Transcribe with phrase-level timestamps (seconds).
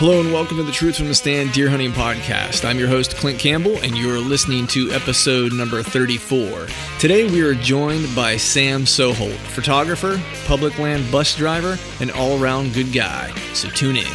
[0.00, 2.64] Hello and welcome to the Truth from the Stand Deer Hunting Podcast.
[2.64, 6.66] I'm your host, Clint Campbell, and you're listening to episode number 34.
[6.98, 12.72] Today we are joined by Sam Soholt, photographer, public land bus driver, and all around
[12.72, 13.30] good guy.
[13.52, 14.06] So tune in.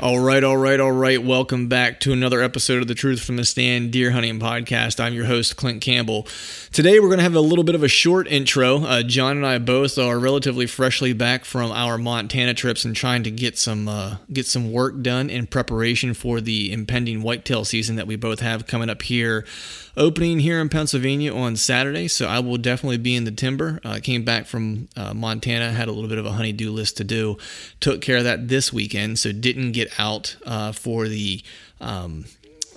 [0.00, 1.20] All right, all right, all right.
[1.20, 5.00] Welcome back to another episode of the Truth from the Stand Deer Hunting Podcast.
[5.00, 6.28] I'm your host, Clint Campbell.
[6.70, 8.84] Today, we're going to have a little bit of a short intro.
[8.84, 13.24] Uh, John and I both are relatively freshly back from our Montana trips and trying
[13.24, 17.96] to get some uh, get some work done in preparation for the impending whitetail season
[17.96, 19.44] that we both have coming up here
[19.98, 23.80] opening here in Pennsylvania on Saturday, so I will definitely be in the timber.
[23.84, 27.04] Uh, came back from uh, Montana, had a little bit of a honeydew list to
[27.04, 27.36] do,
[27.80, 31.42] took care of that this weekend, so didn't get out uh, for the
[31.80, 32.24] um,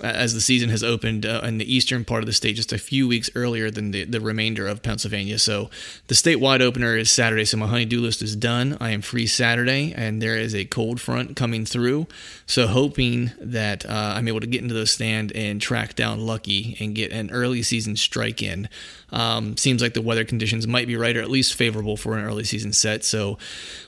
[0.02, 2.78] as the season has opened uh, in the eastern part of the state just a
[2.78, 5.40] few weeks earlier than the, the remainder of Pennsylvania.
[5.40, 5.70] So
[6.08, 7.46] the statewide opener is Saturday.
[7.46, 8.78] So my honeydew list is done.
[8.80, 12.08] I am free Saturday, and there is a cold front coming through.
[12.46, 16.78] So hoping that uh, I'm able to get into the stand and track down Lucky
[16.80, 18.70] and get an early season strike in.
[19.12, 22.26] Um, seems like the weather conditions might be right or at least favorable for an
[22.26, 23.04] early season set.
[23.04, 23.38] So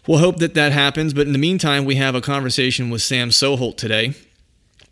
[0.05, 1.13] we'll hope that that happens.
[1.13, 4.13] But in the meantime, we have a conversation with Sam Soholt today.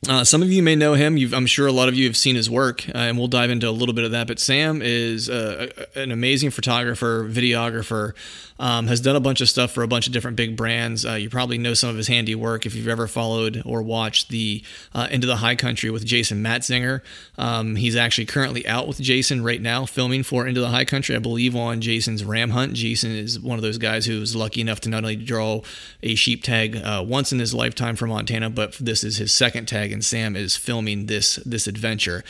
[0.09, 1.15] Uh, some of you may know him.
[1.15, 3.51] You've, I'm sure a lot of you have seen his work, uh, and we'll dive
[3.51, 4.25] into a little bit of that.
[4.25, 8.13] But Sam is uh, an amazing photographer, videographer,
[8.57, 11.05] um, has done a bunch of stuff for a bunch of different big brands.
[11.05, 14.63] Uh, you probably know some of his handiwork if you've ever followed or watched the
[14.95, 17.01] uh, Into the High Country with Jason Matzinger.
[17.37, 21.15] Um, he's actually currently out with Jason right now, filming for Into the High Country,
[21.15, 22.73] I believe, on Jason's ram hunt.
[22.73, 25.61] Jason is one of those guys who's lucky enough to not only draw
[26.01, 29.90] a sheep tag once in his lifetime for Montana, but this is his second tag,
[29.91, 32.23] and Sam is filming this this adventure.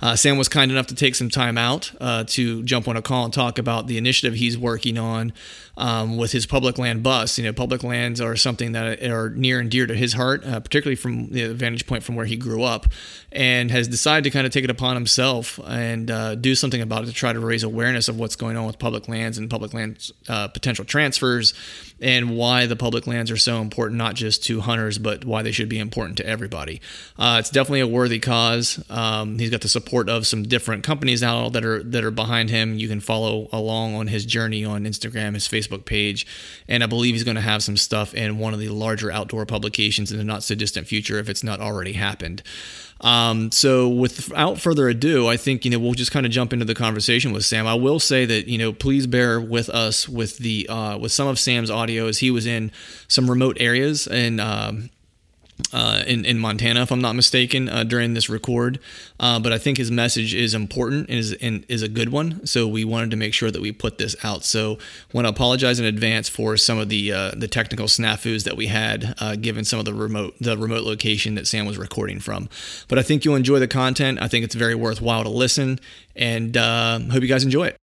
[0.00, 3.02] Uh, Sam was kind enough to take some time out uh, to jump on a
[3.02, 5.32] call and talk about the initiative he's working on
[5.76, 7.38] um, with his public land bus.
[7.38, 10.60] You know, public lands are something that are near and dear to his heart, uh,
[10.60, 12.86] particularly from the vantage point from where he grew up,
[13.32, 17.04] and has decided to kind of take it upon himself and uh, do something about
[17.04, 19.72] it to try to raise awareness of what's going on with public lands and public
[19.72, 21.54] land uh, potential transfers
[22.00, 25.52] and why the public lands are so important, not just to hunters, but why they
[25.52, 26.80] should be important to everybody.
[27.18, 28.82] Uh, it's definitely a worthy cause.
[28.88, 32.50] Um, he's got the support of some different companies now that are that are behind
[32.50, 32.78] him.
[32.78, 36.26] You can follow along on his journey on Instagram, his Facebook page,
[36.68, 39.46] and I believe he's going to have some stuff in one of the larger outdoor
[39.46, 42.42] publications in the not so distant future if it's not already happened.
[43.00, 46.64] Um, so without further ado, I think you know we'll just kind of jump into
[46.64, 47.66] the conversation with Sam.
[47.66, 51.28] I will say that you know please bear with us with the uh, with some
[51.28, 52.70] of Sam's audio as he was in
[53.08, 54.40] some remote areas and.
[54.40, 54.90] Um,
[55.72, 58.78] uh, in, in Montana, if I'm not mistaken, uh, during this record.
[59.20, 62.44] Uh, but I think his message is important and is, and is a good one.
[62.46, 64.44] So we wanted to make sure that we put this out.
[64.44, 64.78] So
[65.12, 68.66] want to apologize in advance for some of the uh, the technical snafus that we
[68.68, 72.48] had, uh, given some of the remote the remote location that Sam was recording from.
[72.88, 74.20] But I think you'll enjoy the content.
[74.20, 75.80] I think it's very worthwhile to listen,
[76.16, 77.76] and uh, hope you guys enjoy it.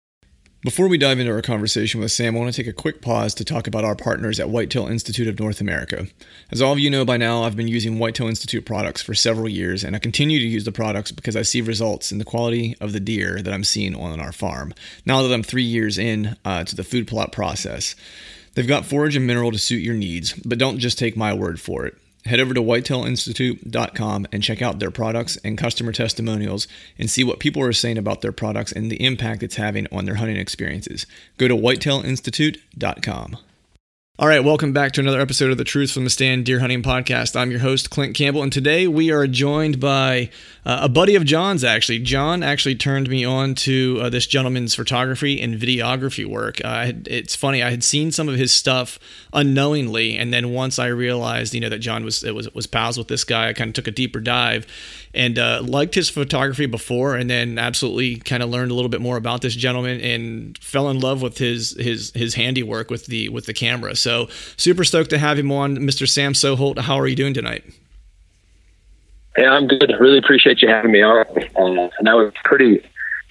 [0.64, 3.34] Before we dive into our conversation with Sam, I want to take a quick pause
[3.34, 6.06] to talk about our partners at Whitetail Institute of North America.
[6.50, 9.46] As all of you know by now, I've been using Whitetail Institute products for several
[9.46, 12.78] years, and I continue to use the products because I see results in the quality
[12.80, 14.72] of the deer that I'm seeing on our farm.
[15.04, 17.94] Now that I'm three years in uh, to the food plot process,
[18.54, 21.60] they've got forage and mineral to suit your needs, but don't just take my word
[21.60, 21.94] for it.
[22.26, 26.66] Head over to whitetailinstitute.com and check out their products and customer testimonials
[26.98, 30.06] and see what people are saying about their products and the impact it's having on
[30.06, 31.06] their hunting experiences.
[31.36, 33.36] Go to whitetailinstitute.com.
[34.16, 36.84] All right, welcome back to another episode of the Truth from the Stand Deer Hunting
[36.84, 37.34] Podcast.
[37.34, 40.30] I'm your host, Clint Campbell, and today we are joined by
[40.64, 41.98] uh, a buddy of John's, actually.
[41.98, 46.60] John actually turned me on to uh, this gentleman's photography and videography work.
[46.64, 49.00] Uh, it's funny, I had seen some of his stuff
[49.32, 53.08] unknowingly, and then once I realized, you know, that John was, was, was pals with
[53.08, 54.64] this guy, I kind of took a deeper dive
[55.14, 59.00] and uh, liked his photography before, and then absolutely kind of learned a little bit
[59.00, 63.28] more about this gentleman and fell in love with his his his handiwork with the
[63.28, 63.94] with the camera.
[63.96, 66.08] So super stoked to have him on, Mr.
[66.08, 66.78] Sam Soholt.
[66.78, 67.64] How are you doing tonight?
[69.38, 69.92] Yeah, I'm good.
[69.98, 71.26] Really appreciate you having me on.
[71.56, 72.80] Uh, and that was pretty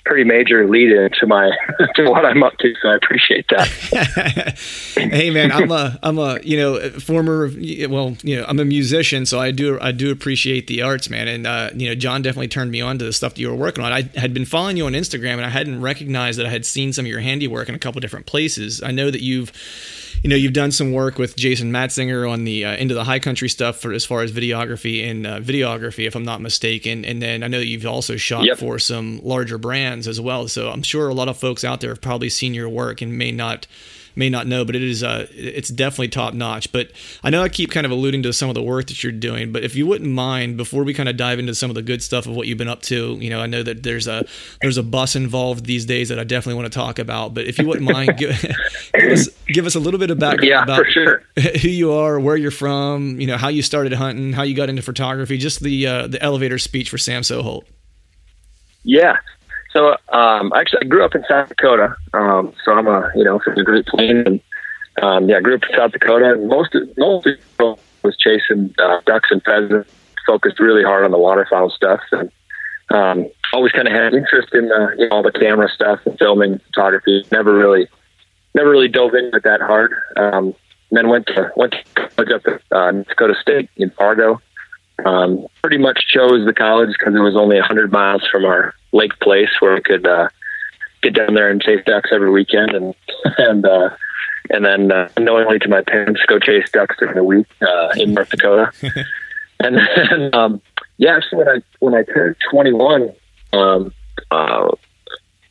[0.06, 1.50] pretty major lead into my
[1.96, 2.74] to what I'm up to.
[2.82, 4.58] So I appreciate that.
[4.96, 7.50] hey man, I'm a I'm a you know former
[7.90, 11.28] well you know I'm a musician, so I do I do appreciate the arts, man.
[11.28, 13.56] And uh, you know John definitely turned me on to the stuff that you were
[13.56, 13.92] working on.
[13.92, 16.94] I had been following you on Instagram, and I hadn't recognized that I had seen
[16.94, 18.82] some of your handiwork in a couple different places.
[18.84, 19.52] I know that you've
[20.24, 23.20] you know, you've done some work with Jason Matzinger on the uh, into the high
[23.20, 27.04] country stuff for as far as videography and uh, videography, if I'm not mistaken.
[27.04, 28.58] And then I know that you've also shot yep.
[28.58, 30.48] for some larger brands as well.
[30.48, 33.18] So I'm sure a lot of folks out there have probably seen your work and
[33.18, 33.68] may not
[34.16, 36.72] may not know, but it is uh, it's definitely top notch.
[36.72, 36.92] But
[37.24, 39.52] I know I keep kind of alluding to some of the work that you're doing,
[39.52, 42.02] but if you wouldn't mind, before we kind of dive into some of the good
[42.02, 44.26] stuff of what you've been up to, you know, I know that there's a
[44.62, 47.34] there's a bus involved these days that I definitely want to talk about.
[47.34, 48.40] But if you wouldn't mind, give,
[48.94, 51.24] give us give us a little bit of background yeah, about sure.
[51.62, 54.70] who you are, where you're from, you know, how you started hunting, how you got
[54.70, 57.64] into photography, just the uh, the elevator speech for Sam Soholt.
[58.84, 59.18] Yeah.
[59.74, 61.96] So um, actually, I grew up in South Dakota.
[62.14, 64.42] Um, so I'm a you know from the Great Plains, and
[65.02, 66.34] um, yeah, I grew up in South Dakota.
[66.34, 67.28] And most of, most
[67.60, 69.92] of was chasing uh, ducks and pheasants.
[70.26, 72.32] Focused really hard on the waterfowl stuff, and
[72.92, 76.18] um, always kind of had interest in the you know, all the camera stuff and
[76.18, 77.26] filming, photography.
[77.32, 77.88] Never really,
[78.56, 79.94] never really dove into it that hard.
[80.16, 80.56] Um,
[80.92, 84.40] then went to went to college up at uh, North Dakota State in Fargo.
[85.06, 89.18] Um, pretty much chose the college because it was only 100 miles from our lake
[89.20, 90.30] place where we could uh,
[91.02, 92.96] get down there and chase ducks every weekend, and
[93.38, 93.90] and uh,
[94.50, 98.14] and then uh, knowingly to my parents go chase ducks during the week uh, in
[98.14, 98.72] North Dakota.
[99.60, 100.62] and then um,
[100.98, 103.12] yeah, so when I when I turned 21,
[103.54, 103.94] um,
[104.32, 104.70] uh,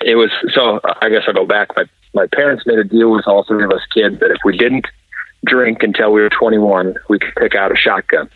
[0.01, 1.71] it was so I guess I'll go back.
[1.77, 1.85] My
[2.15, 4.87] my parents made a deal with all three of us kids that if we didn't
[5.45, 8.31] drink until we were 21, we could pick out a shotgun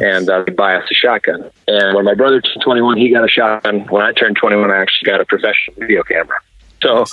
[0.00, 1.50] and uh, buy us a shotgun.
[1.68, 3.86] And when my brother turned 21, he got a shotgun.
[3.88, 6.38] When I turned 21, I actually got a professional video camera.
[6.82, 7.04] So,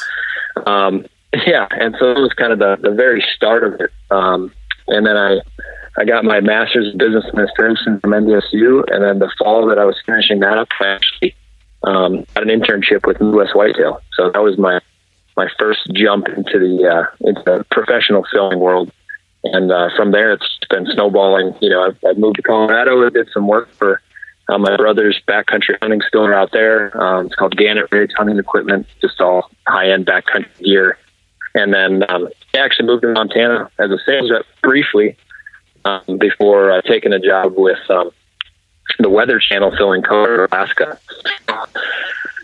[0.65, 1.05] um,
[1.45, 3.91] yeah, and so it was kind of the, the very start of it.
[4.09, 4.51] Um,
[4.87, 5.39] and then I,
[5.97, 9.85] I got my master's in business administration from NDSU, and then the fall that I
[9.85, 11.35] was finishing that up, I actually
[11.83, 13.49] um, got an internship with U.S.
[13.53, 14.01] Whitetail.
[14.13, 14.79] So that was my
[15.37, 18.91] my first jump into the uh, into the professional filming world
[19.43, 21.55] and uh, from there it's been snowballing.
[21.61, 24.01] You know, I've, I've moved to Colorado, and did some work for
[24.49, 26.95] uh, my brother's backcountry hunting store out there.
[27.01, 30.97] Um, it's called Gannett Ridge Hunting Equipment, just all high end backcountry gear.
[31.53, 35.17] And then um, I actually moved to Montana as a sales rep briefly
[35.85, 38.11] um, before uh, taking a job with um,
[38.99, 40.99] the Weather Channel filling Colorado, Alaska.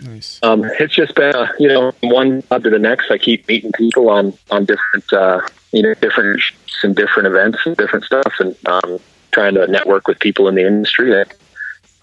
[0.01, 0.39] Nice.
[0.43, 3.09] Um, it's just been, a, you know, one job to the next.
[3.09, 6.41] I keep meeting people on on different, uh, you know, different
[6.83, 8.99] and different events and different stuff, and um,
[9.31, 11.09] trying to network with people in the industry.
[11.09, 11.33] That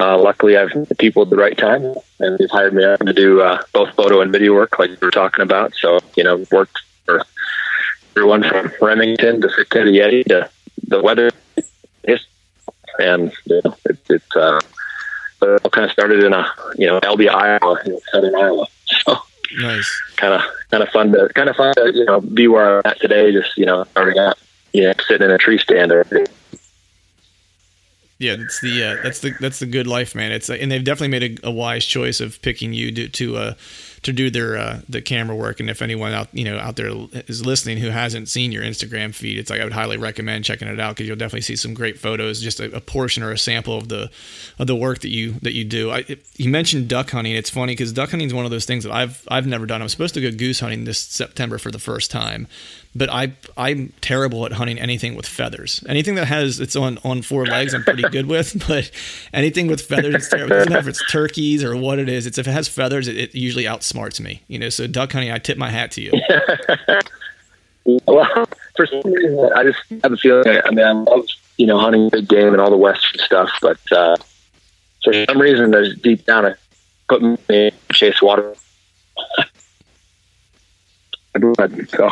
[0.01, 3.43] uh, luckily I've met people at the right time, and they've hired me to do
[3.43, 5.75] uh, both photo and video work, like we were talking about.
[5.75, 7.25] So you know, worked for
[8.17, 10.51] everyone from Remington to to Yeti to
[10.89, 11.31] the weather,
[12.99, 14.61] and you know, it, it's uh,
[15.43, 18.67] it all kind of started in a you know Albia, Iowa, in southern Iowa.
[18.87, 19.17] So
[19.59, 22.79] nice, kind of kind of fun to kind of fun to you know be where
[22.79, 23.33] I'm at today.
[23.33, 24.39] Just you know starting out,
[24.73, 25.93] you know, sitting in a tree stand.
[25.93, 26.07] Or,
[28.19, 30.33] yeah, that's the uh, that's the that's the good life, man.
[30.33, 33.37] It's uh, and they've definitely made a, a, wise choice of picking you to to
[33.37, 33.55] uh,
[34.05, 35.61] to do their uh, the camera work.
[35.61, 36.91] And if anyone out you know out there
[37.27, 40.69] is listening who hasn't seen your Instagram feed, it's like I would highly recommend checking
[40.69, 42.41] it out because you'll definitely see some great photos.
[42.41, 44.11] Just a, a, portion or a sample of the
[44.59, 45.91] of the work that you that you do.
[45.91, 47.35] I, it, you mentioned duck hunting.
[47.35, 49.83] It's funny because duck hunting is one of those things that I've I've never done.
[49.83, 52.47] I'm supposed to go goose hunting this September for the first time,
[52.95, 55.85] but I I'm terrible at hunting anything with feathers.
[55.89, 58.63] Anything that has it's on on four legs, I'm pretty good with.
[58.69, 58.91] But
[59.33, 60.53] anything with feathers, it's terrible.
[60.53, 62.27] It doesn't matter if it's turkeys or what it is.
[62.27, 64.43] It's if it has feathers, it, it usually outsmarts me.
[64.49, 66.13] You know, so duck hunting, I tip my hat to you.
[68.07, 70.61] well, for some reason, I just have a feeling.
[70.65, 73.51] I mean, I love you know, hunting big game and all the western stuff.
[73.61, 74.17] But uh,
[75.03, 76.55] for some reason, there's deep down, I
[77.09, 78.55] put me chase water.
[81.35, 82.11] I do that, so.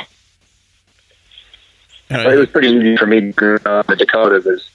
[2.14, 4.40] It was pretty easy for me to grow up in the Dakota.
[4.40, 4.68] There's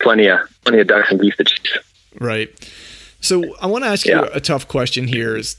[0.00, 1.78] plenty of plenty of ducks and geese to chase.
[2.18, 2.50] Right.
[3.20, 4.22] So I want to ask yeah.
[4.22, 5.36] you a tough question here.
[5.36, 5.56] Is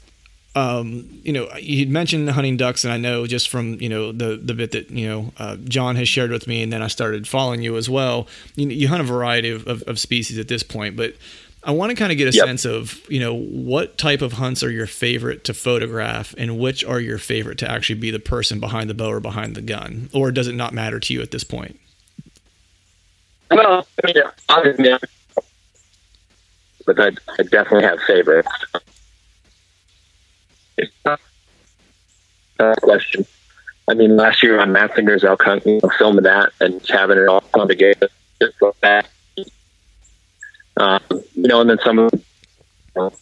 [0.53, 4.35] um, you know, you mentioned hunting ducks, and I know just from you know the
[4.35, 7.27] the bit that you know uh, John has shared with me, and then I started
[7.27, 8.27] following you as well.
[8.55, 11.15] You, you hunt a variety of, of, of, species at this point, but
[11.63, 12.45] I want to kind of get a yep.
[12.45, 16.83] sense of you know what type of hunts are your favorite to photograph, and which
[16.83, 20.09] are your favorite to actually be the person behind the bow or behind the gun,
[20.13, 21.79] or does it not matter to you at this point?
[23.51, 24.97] Well, I mean, obviously,
[26.85, 28.49] but I, I definitely have favorites.
[30.77, 31.19] It's not
[32.59, 33.25] a question.
[33.87, 37.27] I mean, last year on Matzinger's elk hunt, you know, filming that and having it
[37.27, 38.07] all come together,
[38.41, 39.09] just like that.
[40.81, 40.99] Um,
[41.35, 42.23] you know, and then some of them,
[42.95, 43.13] you know,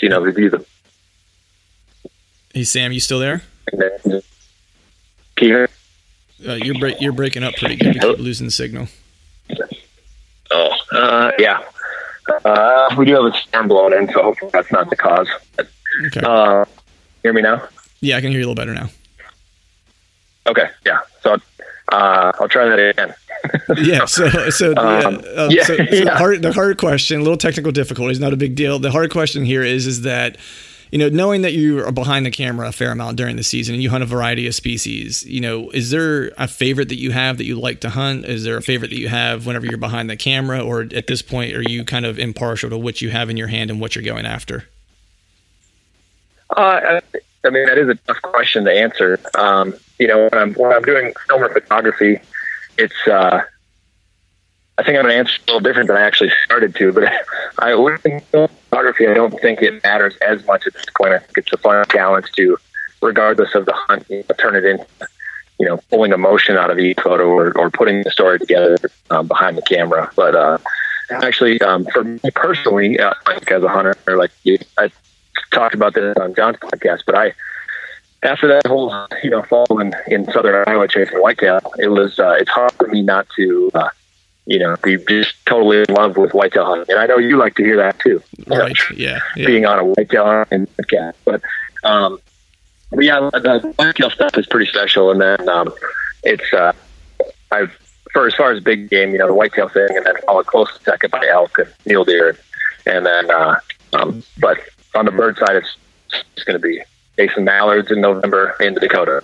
[0.00, 0.64] you know review them.
[2.54, 3.42] Hey, Sam, you still there?
[5.36, 5.68] Peter?
[6.46, 7.94] Uh, you're bre- you're breaking up pretty good.
[7.94, 8.88] You keep losing the signal.
[10.50, 11.62] Oh, uh, yeah.
[12.44, 15.28] Uh, we do have a storm blowing in, so hopefully that's not the cause.
[16.06, 16.20] Okay.
[16.22, 16.64] Uh,
[17.22, 17.68] hear me now?
[18.00, 18.88] Yeah, I can hear you a little better now.
[20.46, 21.00] Okay, yeah.
[21.22, 21.36] So
[21.88, 23.14] uh, I'll try that again.
[23.76, 24.04] yeah.
[24.06, 26.04] So, so, um, yeah, um, yeah, so, so yeah.
[26.04, 28.78] The, hard, the hard question, a little technical difficulties, not a big deal.
[28.78, 30.38] The hard question here is, is that
[30.94, 33.74] you know, knowing that you are behind the camera a fair amount during the season
[33.74, 37.10] and you hunt a variety of species, you know, is there a favorite that you
[37.10, 38.24] have that you like to hunt?
[38.26, 41.20] Is there a favorite that you have whenever you're behind the camera, or at this
[41.20, 43.96] point, are you kind of impartial to what you have in your hand and what
[43.96, 44.66] you're going after?
[46.50, 47.00] Uh,
[47.44, 49.18] I mean, that is a tough question to answer.
[49.34, 52.20] Um, you know, when I'm when I'm doing film or photography,
[52.78, 53.42] it's uh,
[54.76, 57.04] I think I'm going to answer a little different than I actually started to, but
[57.58, 61.12] I think photography, I don't think it matters as much at this point.
[61.12, 62.56] I think it's a fun challenge to,
[63.00, 64.86] regardless of the hunt, you know, turn it into,
[65.60, 68.76] you know, pulling emotion out of each photo or, or putting the story together
[69.10, 70.10] um, behind the camera.
[70.16, 70.58] But uh,
[71.10, 74.90] actually, um, for me personally, uh, like as a hunter, like you, I
[75.54, 77.32] talked about this on John's podcast, but I,
[78.22, 82.36] after that whole, you know, fall in, in southern Iowa chasing whitetail, it was, uh,
[82.38, 83.88] it's hard for me not to, uh,
[84.46, 86.86] you know, be just totally in love with whitetail hunting.
[86.90, 88.22] And I know you like to hear that too.
[88.46, 88.76] Right.
[88.94, 89.20] Yeah.
[89.36, 89.46] yeah.
[89.46, 91.16] Being on a whitetail hunting cat.
[91.24, 91.42] But,
[91.82, 92.18] um,
[92.90, 95.10] but yeah, the whitetail stuff is pretty special.
[95.10, 95.72] And then, um,
[96.22, 96.72] it's, uh,
[97.50, 97.72] I've,
[98.12, 100.68] for as far as big game, you know, the whitetail thing, and then followed close
[100.84, 102.38] second by elk and mule deer.
[102.86, 103.56] And then, uh,
[103.92, 104.58] um, but
[104.94, 105.76] on the bird side, it's,
[106.36, 106.82] it's going to be
[107.16, 109.22] chasing mallards in November in Dakota.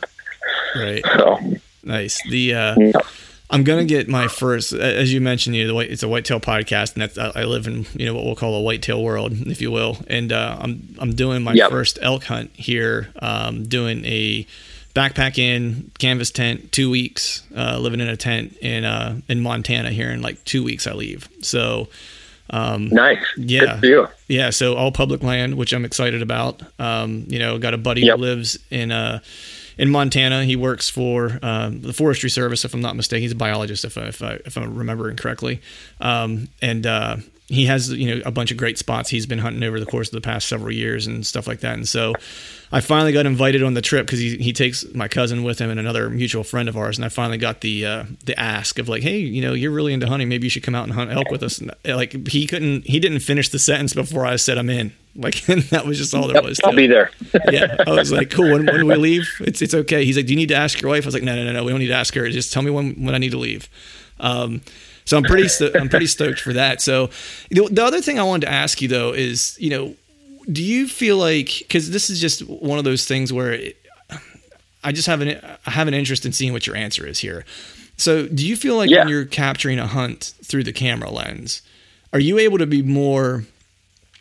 [0.77, 1.05] Right.
[1.05, 1.39] So
[1.83, 2.21] nice.
[2.29, 2.93] The, uh, yeah.
[3.51, 6.41] I'm gonna get my first, as you mentioned, you know, the white, it's a whitetail
[6.41, 9.61] podcast, and that's I live in you know what we'll call a whitetail world, if
[9.61, 11.71] you will, and uh, I'm I'm doing my yep.
[11.71, 14.47] first elk hunt here, um, doing a
[14.95, 19.91] backpack in canvas tent, two weeks, uh, living in a tent in uh, in Montana
[19.91, 21.89] here in like two weeks I leave, so.
[22.51, 23.25] Um, nice.
[23.37, 23.79] Yeah.
[24.29, 24.51] Yeah.
[24.51, 26.63] So all public land, which I'm excited about.
[26.79, 28.17] Um, you know, got a buddy yep.
[28.17, 29.21] who lives in uh
[29.79, 30.45] in Montana.
[30.45, 33.23] He works for um, the Forestry Service, if I'm not mistaken.
[33.23, 35.63] He's a biologist, if I, if, I, if I'm remembering correctly.
[36.03, 37.17] Um, and uh,
[37.51, 40.09] he has you know a bunch of great spots he's been hunting over the course
[40.09, 41.75] of the past several years and stuff like that.
[41.75, 42.15] And so
[42.71, 45.69] I finally got invited on the trip because he, he takes my cousin with him
[45.69, 46.97] and another mutual friend of ours.
[46.97, 49.93] And I finally got the uh, the ask of like, hey, you know, you're really
[49.93, 50.29] into hunting.
[50.29, 51.59] Maybe you should come out and hunt elk with us.
[51.59, 54.93] And like he couldn't he didn't finish the sentence before I said I'm in.
[55.17, 56.61] Like and that was just all there yep, was.
[56.63, 57.11] I'll be there.
[57.51, 58.53] yeah, I was like, cool.
[58.53, 60.05] When, when we leave, it's it's okay.
[60.05, 61.05] He's like, do you need to ask your wife?
[61.05, 61.65] I was like, no, no, no, no.
[61.65, 62.29] We don't need to ask her.
[62.31, 63.69] Just tell me when when I need to leave.
[64.21, 64.61] Um,
[65.11, 66.81] so I'm pretty sto- I'm pretty stoked for that.
[66.81, 67.11] So
[67.51, 69.97] know, the other thing I wanted to ask you though is you know,
[70.51, 73.77] do you feel like because this is just one of those things where it,
[74.85, 77.45] I just have an I have an interest in seeing what your answer is here.
[77.97, 79.01] So do you feel like yeah.
[79.01, 81.61] when you're capturing a hunt through the camera lens,
[82.13, 83.45] are you able to be more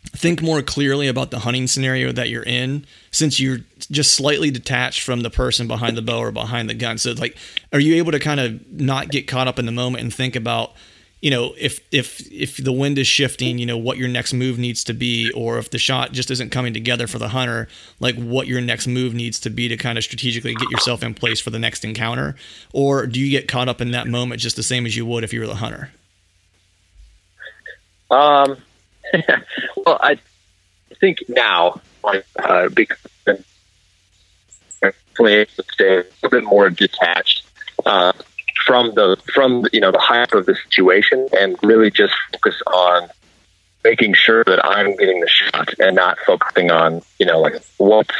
[0.08, 3.58] think more clearly about the hunting scenario that you're in since you're
[3.90, 6.98] just slightly detached from the person behind the bow or behind the gun.
[6.98, 7.36] So like
[7.72, 10.36] are you able to kind of not get caught up in the moment and think
[10.36, 10.72] about
[11.20, 14.58] you know if if if the wind is shifting you know what your next move
[14.58, 17.68] needs to be or if the shot just isn't coming together for the hunter
[18.00, 21.12] like what your next move needs to be to kind of strategically get yourself in
[21.12, 22.36] place for the next encounter?
[22.72, 25.24] Or do you get caught up in that moment just the same as you would
[25.24, 25.90] if you were the hunter?
[28.10, 28.56] Um
[29.76, 30.18] well, I
[31.00, 32.98] think now, uh, because
[35.80, 37.44] stay a little bit more detached
[37.86, 38.12] uh,
[38.66, 43.08] from the from you know the hype of the situation and really just focus on
[43.82, 48.14] making sure that I'm getting the shot and not focusing on you know like what's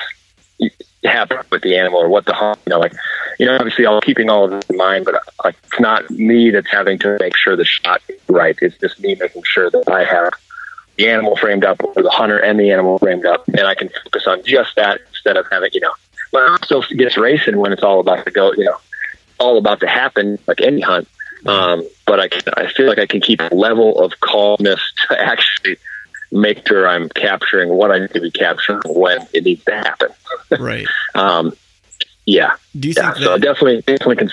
[1.05, 2.93] happened with the animal or what the you know like
[3.39, 6.51] you know obviously I'm keeping all of this in mind, but like it's not me
[6.51, 8.57] that's having to make sure the shot is right.
[8.61, 10.33] It's just me making sure that I have
[11.01, 13.89] the animal framed up or the hunter and the animal framed up, and I can
[13.89, 15.93] focus on just that instead of having you know.
[16.31, 18.77] But it still gets racing when it's all about to go, you know,
[19.39, 21.09] all about to happen like any hunt.
[21.47, 25.21] Um, but I can, I feel like I can keep a level of calmness to
[25.21, 25.79] actually
[26.31, 30.11] make sure I'm capturing what I need to be capturing when it needs to happen.
[30.59, 30.87] Right.
[31.15, 31.53] um,
[32.27, 32.57] yeah.
[32.79, 34.33] Do you yeah, think so definitely, definitely can.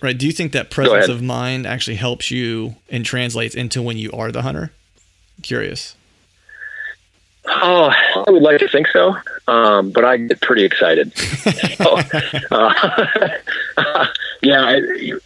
[0.00, 0.16] right?
[0.16, 4.12] Do you think that presence of mind actually helps you and translates into when you
[4.12, 4.70] are the hunter?
[5.42, 5.96] Curious.
[7.48, 7.92] Oh,
[8.26, 9.16] I would like to think so,
[9.46, 11.16] um, but I get pretty excited.
[11.16, 11.98] so,
[12.50, 12.72] uh,
[14.42, 14.80] yeah, I,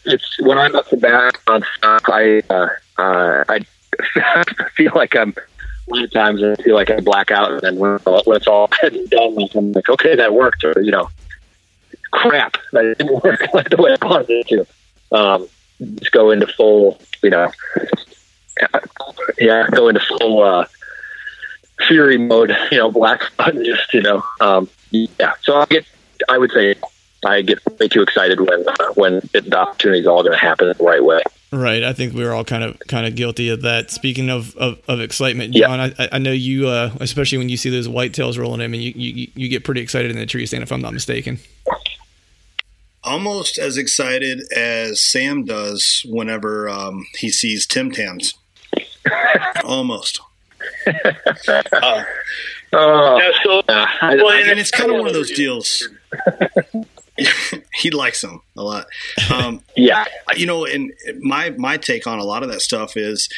[0.05, 2.11] it's when I'm up the back on stock.
[2.11, 3.61] I uh, uh, I
[4.77, 5.35] feel like I'm.
[5.89, 8.47] A lot of times I feel like I black out, and then when, when it's
[8.47, 8.69] all
[9.09, 11.09] done, I'm like, okay, that worked, or you know,
[12.13, 14.67] crap, that didn't work like the way I wanted it to.
[15.11, 15.49] Um,
[15.97, 17.51] just go into full, you know,
[19.39, 20.43] yeah, go into full.
[20.43, 20.67] Uh,
[21.89, 25.33] fury mode, you know, black button, just you know, um, yeah.
[25.41, 25.87] So I get,
[26.29, 26.75] I would say,
[27.25, 30.39] I get way too excited when uh, when it, the opportunity is all going to
[30.39, 31.23] happen the right way.
[31.51, 31.83] Right.
[31.83, 33.91] I think we were all kind of kind of guilty of that.
[33.91, 35.69] Speaking of of, of excitement, Yeah.
[35.69, 38.83] John, I, I know you, uh, especially when you see those whitetails rolling in, and
[38.83, 41.39] you, you you get pretty excited in the tree stand, if I'm not mistaken.
[43.03, 48.35] almost as excited as Sam does whenever um, he sees Tim Tams.
[49.65, 50.21] almost.
[51.73, 52.05] Uh,
[52.73, 55.89] Oh, Yeah, so uh, I, well, I and, it's kind of one of those deals.
[57.75, 58.87] he likes them a lot.
[59.33, 60.05] Um, yeah,
[60.37, 63.29] you know, and my my take on a lot of that stuff is,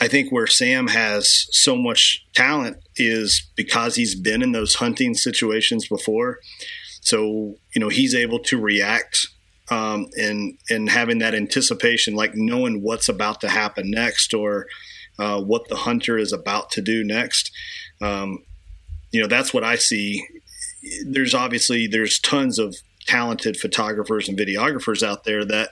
[0.00, 5.14] I think where Sam has so much talent is because he's been in those hunting
[5.14, 6.38] situations before.
[7.00, 9.26] So you know he's able to react
[9.72, 14.66] um, and and having that anticipation, like knowing what's about to happen next or
[15.18, 17.50] uh, what the hunter is about to do next.
[18.02, 18.44] Um,
[19.12, 20.26] you know that's what I see.
[21.06, 25.70] There's obviously there's tons of talented photographers and videographers out there that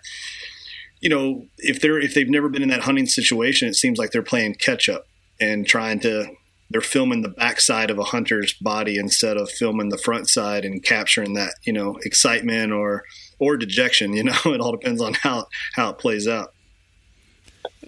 [1.03, 4.11] you know if they're if they've never been in that hunting situation it seems like
[4.11, 5.07] they're playing catch up
[5.41, 6.27] and trying to
[6.71, 10.83] they're filming the backside of a hunter's body instead of filming the front side and
[10.83, 13.05] capturing that you know excitement or
[13.39, 16.53] or dejection you know it all depends on how how it plays out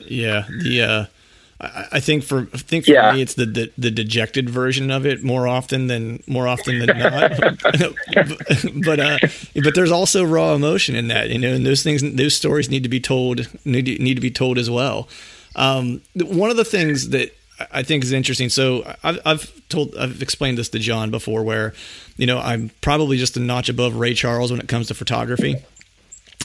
[0.07, 0.47] Yeah.
[0.63, 1.05] The uh,
[1.61, 3.13] I, I think for I think for Yeah.
[3.13, 6.99] me, it's the, the the dejected version of it more often than more often than
[6.99, 7.31] not.
[8.85, 9.19] but uh,
[9.63, 12.83] but there's also raw emotion in that, you know, and those things, those stories need
[12.83, 15.09] to be told need to, need to be told as well.
[15.55, 17.33] Um, one of the things that
[17.71, 18.49] I think is interesting.
[18.49, 21.75] So I've, I've told, I've explained this to John before, where
[22.17, 25.57] you know I'm probably just a notch above Ray Charles when it comes to photography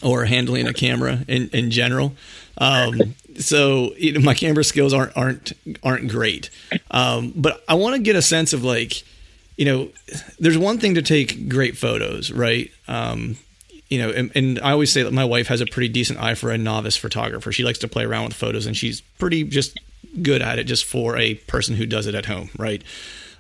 [0.04, 2.14] or handling a camera in, in general.
[2.58, 6.50] Um, so you know, my camera skills aren't aren't aren't great.
[6.92, 9.04] Um, but I want to get a sense of like,
[9.58, 9.90] you know,
[10.40, 12.72] there's one thing to take great photos, right?
[12.88, 13.38] Um,
[13.90, 16.36] you know, and, and I always say that my wife has a pretty decent eye
[16.36, 17.52] for a novice photographer.
[17.52, 19.80] She likes to play around with photos, and she's pretty just
[20.22, 22.84] good at it, just for a person who does it at home, right?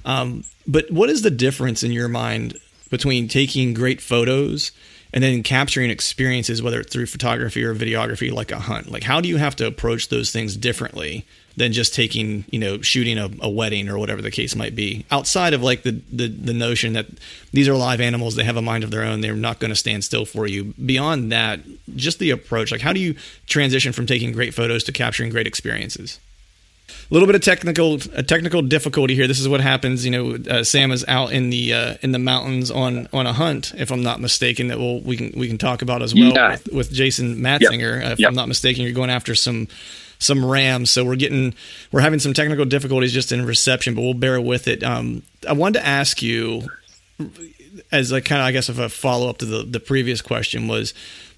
[0.05, 2.57] Um, but what is the difference in your mind
[2.89, 4.71] between taking great photos
[5.13, 8.91] and then capturing experiences, whether it's through photography or videography, like a hunt?
[8.91, 12.81] Like, how do you have to approach those things differently than just taking, you know,
[12.81, 15.05] shooting a, a wedding or whatever the case might be?
[15.09, 17.07] Outside of like the, the the notion that
[17.51, 19.75] these are live animals, they have a mind of their own, they're not going to
[19.75, 20.73] stand still for you.
[20.85, 21.61] Beyond that,
[21.95, 22.71] just the approach.
[22.71, 23.15] Like, how do you
[23.47, 26.19] transition from taking great photos to capturing great experiences?
[26.89, 29.27] A little bit of technical a technical difficulty here.
[29.27, 30.05] This is what happens.
[30.05, 33.33] You know, uh, Sam is out in the uh, in the mountains on on a
[33.33, 34.67] hunt, if I'm not mistaken.
[34.67, 36.51] That we'll, we can we can talk about as well Yeah.
[36.51, 38.03] with, with Jason Matzinger.
[38.05, 38.29] Uh, if Yep.
[38.29, 39.67] I'm not mistaken, you're going after some
[40.19, 40.89] some rams.
[40.89, 41.53] So we're getting
[41.91, 44.83] we're having some technical difficulties just in reception, but we'll bear with it.
[44.83, 46.67] Um, I wanted to ask you
[47.91, 50.67] as a kind of I guess of a follow up to the the previous question
[50.67, 50.93] was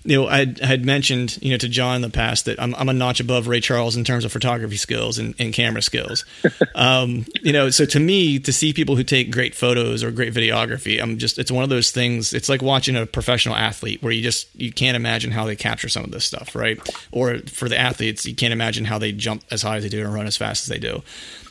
[0.09, 2.89] you know, I had- mentioned, you know, to John in the past that I'm, I'm
[2.89, 6.25] a notch above Ray Charles in terms of photography skills and, and camera skills.
[6.75, 10.33] um, you know, so to me, to see people who take great photos or great
[10.33, 12.33] videography, I'm just, it's one of those things.
[12.33, 15.89] It's like watching a professional athlete where you just, you can't imagine how they capture
[15.89, 16.79] some of this stuff, right?
[17.11, 20.03] Or for the athletes, you can't imagine how they jump as high as they do
[20.03, 21.03] and run as fast as they do.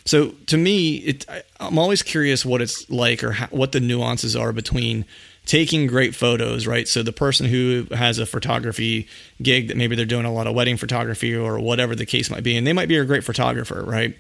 [0.04, 3.80] So to me, it, I, I'm always curious what it's like or how, what the
[3.80, 5.04] nuances are between
[5.48, 6.86] taking great photos, right?
[6.86, 9.08] So the person who has a photography
[9.40, 12.44] gig that maybe they're doing a lot of wedding photography or whatever the case might
[12.44, 14.14] be, and they might be a great photographer, right?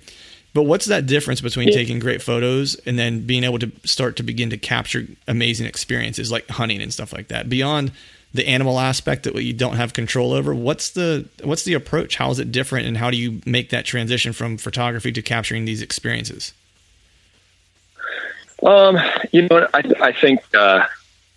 [0.54, 1.74] But what's that difference between yeah.
[1.74, 6.32] taking great photos and then being able to start to begin to capture amazing experiences
[6.32, 7.92] like hunting and stuff like that beyond
[8.32, 10.54] the animal aspect that you don't have control over?
[10.54, 12.16] What's the what's the approach?
[12.16, 15.66] How is it different, and how do you make that transition from photography to capturing
[15.66, 16.54] these experiences?
[18.62, 18.98] Um,
[19.30, 20.86] you know, I I think uh,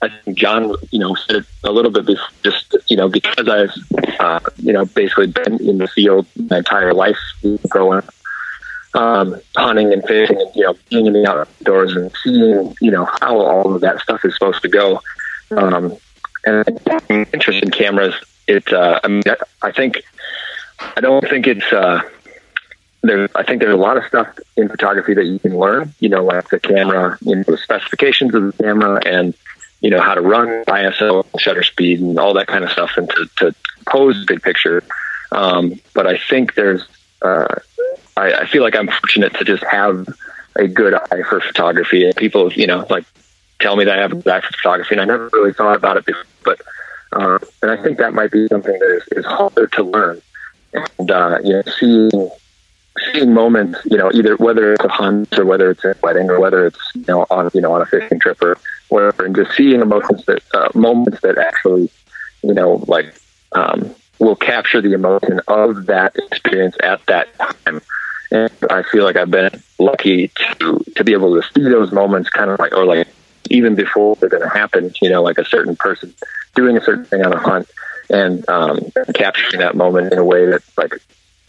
[0.01, 3.47] I think John, you know, said it a little bit before, just you know, because
[3.47, 3.71] I've
[4.19, 7.19] uh, you know basically been in the field my entire life
[7.69, 8.13] growing up
[8.93, 13.05] um, hunting and fishing and you know being in the outdoors and seeing you know
[13.05, 15.01] how all of that stuff is supposed to go.
[15.51, 15.97] Um,
[16.45, 16.65] and
[17.33, 18.15] interest in cameras,
[18.47, 19.23] it uh, I mean
[19.61, 20.01] I think
[20.79, 22.01] I don't think it's uh.
[23.03, 25.91] I think there's a lot of stuff in photography that you can learn.
[25.99, 29.33] You know, like the camera, you know, the specifications of the camera, and
[29.82, 33.10] you know how to run ISO, shutter speed, and all that kind of stuff, and
[33.10, 33.56] to, to
[33.88, 34.84] pose big picture.
[35.32, 36.86] Um, but I think there's
[37.22, 37.56] uh,
[38.17, 40.08] I, I feel like I'm fortunate to just have
[40.56, 42.06] a good eye for photography.
[42.06, 43.06] And people, you know, like
[43.60, 45.76] tell me that I have a good eye for photography, and I never really thought
[45.76, 46.26] about it before.
[46.44, 46.62] But
[47.13, 50.22] uh, and I think that might be something that is, is harder to learn.
[50.74, 52.30] And uh, you know, seeing
[53.13, 56.39] seeing moments, you know, either whether it's a hunt or whether it's a wedding or
[56.39, 58.58] whether it's you know on you know on a fishing trip or
[58.89, 61.89] whatever, and just seeing emotions that uh, moments that actually,
[62.43, 63.13] you know, like
[63.54, 67.82] um, will capture the emotion of that experience at that time
[68.32, 72.30] and I feel like I've been lucky to to be able to see those moments,
[72.30, 73.08] kind of like, or like
[73.49, 74.93] even before they're going to happen.
[75.01, 76.13] You know, like a certain person
[76.56, 77.69] doing a certain thing on a hunt
[78.10, 78.80] and um,
[79.13, 80.93] capturing that moment in a way that like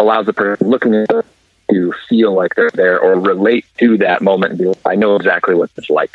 [0.02, 1.26] allows the person looking at it
[1.70, 5.16] to feel like they're there or relate to that moment and be like, I know
[5.16, 6.14] exactly what it's like.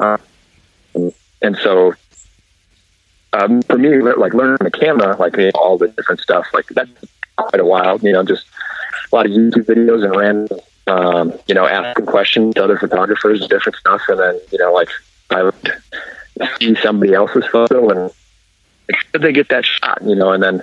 [0.00, 0.18] Uh,
[1.40, 1.94] and, so
[3.32, 6.90] um, for me, like learning the camera, like all the different stuff, like that's
[7.36, 7.98] quite a while.
[8.00, 8.46] You know, just
[9.12, 13.46] a lot of YouTube videos and random, um, you know, asking questions to other photographers
[13.46, 14.02] different stuff.
[14.08, 14.88] And then, you know, like
[15.30, 15.72] I would
[16.58, 18.12] see somebody else's photo and
[19.12, 20.62] they get that shot, you know, and then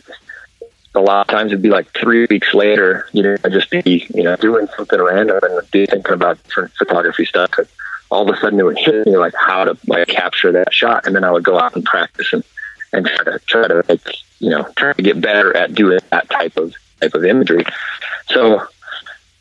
[0.94, 4.08] a lot of times it'd be like three weeks later, you know, I'd just be,
[4.14, 7.52] you know, doing something random and be thinking about different photography stuff.
[7.58, 7.68] And
[8.10, 11.08] all of a sudden it would hit me like how to like capture that shot.
[11.08, 12.44] And then I would go out and practice and,
[12.92, 14.02] and try to, try to make,
[14.40, 17.64] you know, try to get better at doing that type of type of imagery.
[18.28, 18.60] So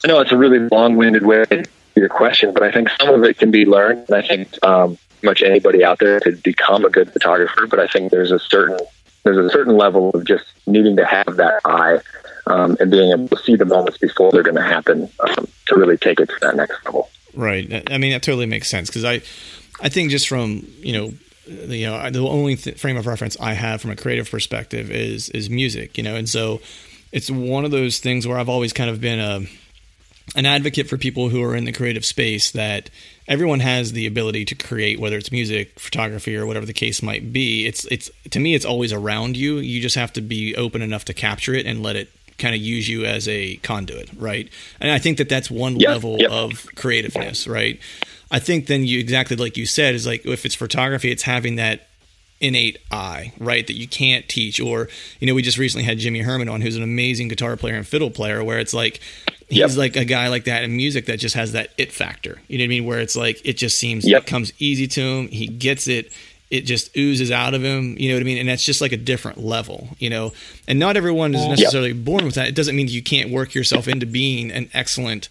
[0.04, 1.64] I know it's a really long-winded way to
[1.96, 4.06] your question, but I think some of it can be learned.
[4.08, 7.86] And I think um, much anybody out there could become a good photographer, but I
[7.88, 8.78] think there's a certain
[9.22, 12.00] there's a certain level of just needing to have that eye
[12.46, 15.76] um, and being able to see the moments before they're going to happen um, to
[15.76, 17.10] really take it to that next level.
[17.34, 17.90] Right.
[17.90, 19.22] I mean, that totally makes sense because I,
[19.80, 21.12] I think just from you know
[21.46, 24.90] the, you know the only th- frame of reference I have from a creative perspective
[24.90, 26.60] is is music, you know, and so
[27.12, 29.46] it's one of those things where I've always kind of been a
[30.36, 32.88] an advocate for people who are in the creative space that
[33.26, 37.32] everyone has the ability to create whether it's music photography or whatever the case might
[37.32, 37.66] be.
[37.66, 39.56] It's it's to me it's always around you.
[39.56, 42.60] You just have to be open enough to capture it and let it kind of
[42.60, 44.48] use you as a conduit right?
[44.80, 47.78] And i think that that's one level of creativeness right?
[48.30, 51.56] I think then you exactly like you said is like if it's photography it's having
[51.56, 51.89] that
[52.40, 53.66] innate eye, right?
[53.66, 54.60] That you can't teach.
[54.60, 57.74] Or, you know, we just recently had Jimmy Herman on, who's an amazing guitar player
[57.74, 59.00] and fiddle player, where it's like,
[59.48, 59.76] he's yep.
[59.76, 62.40] like a guy like that in music that just has that it factor.
[62.48, 62.84] You know what I mean?
[62.86, 64.22] Where it's like, it just seems, yep.
[64.22, 65.28] it comes easy to him.
[65.28, 66.12] He gets it.
[66.50, 67.96] It just oozes out of him.
[67.98, 68.38] You know what I mean?
[68.38, 70.32] And that's just like a different level, you know?
[70.66, 72.04] And not everyone is necessarily yep.
[72.04, 72.48] born with that.
[72.48, 75.28] It doesn't mean you can't work yourself into being an excellent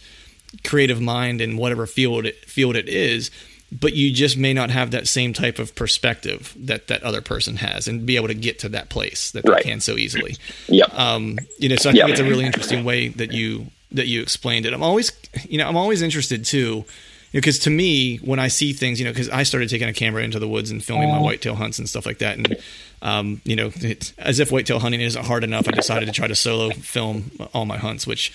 [0.64, 3.30] creative mind in whatever field it, field it is
[3.72, 7.58] but you just may not have that same type of perspective that that other person
[7.58, 9.64] has and be able to get to that place that right.
[9.64, 10.38] they can so easily.
[10.68, 10.86] Yeah.
[10.86, 12.10] Um, you know, so I think yep.
[12.10, 14.74] it's a really interesting way that you that you explained it.
[14.74, 15.12] I'm always,
[15.48, 16.86] you know, I'm always interested too,
[17.32, 19.88] because you know, to me, when I see things, you know, because I started taking
[19.88, 22.58] a camera into the woods and filming my whitetail hunts and stuff like that, and
[23.02, 23.72] um, you know,
[24.18, 27.66] as if whitetail hunting isn't hard enough, I decided to try to solo film all
[27.66, 28.32] my hunts, which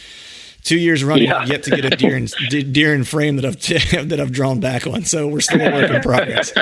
[0.65, 1.45] two years running yeah.
[1.45, 2.27] yet to get a deer in,
[2.73, 3.61] deer in frame that I've
[4.09, 5.05] that I've drawn back on.
[5.05, 6.53] So we're still a work in progress.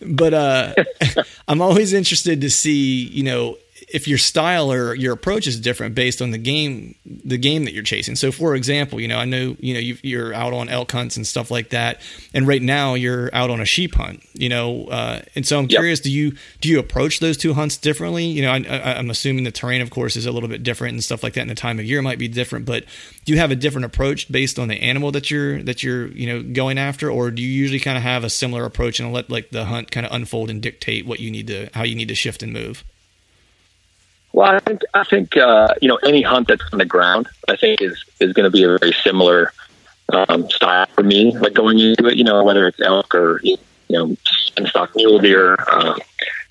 [0.00, 0.74] But uh,
[1.48, 3.56] I'm always interested to see, you know,
[3.92, 7.74] if your style or your approach is different based on the game, the game that
[7.74, 8.16] you're chasing.
[8.16, 11.16] So, for example, you know, I know you know you are out on elk hunts
[11.16, 12.00] and stuff like that,
[12.32, 14.22] and right now you're out on a sheep hunt.
[14.32, 15.78] You know, uh, and so I'm yep.
[15.78, 18.24] curious, do you do you approach those two hunts differently?
[18.24, 21.04] You know, I, am assuming the terrain, of course, is a little bit different and
[21.04, 22.64] stuff like that, and the time of year might be different.
[22.64, 22.84] But
[23.24, 26.26] do you have a different approach based on the animal that you're that you're you
[26.26, 29.28] know going after, or do you usually kind of have a similar approach and let
[29.28, 32.08] like the hunt kind of unfold and dictate what you need to how you need
[32.08, 32.84] to shift and move?
[34.32, 37.56] Well, I think I think uh, you know any hunt that's on the ground, I
[37.56, 39.52] think is is going to be a very similar
[40.12, 41.36] um, style for me.
[41.36, 43.58] Like going into it, you know, whether it's elk or you
[43.90, 44.16] know
[44.66, 45.98] stock mule deer um,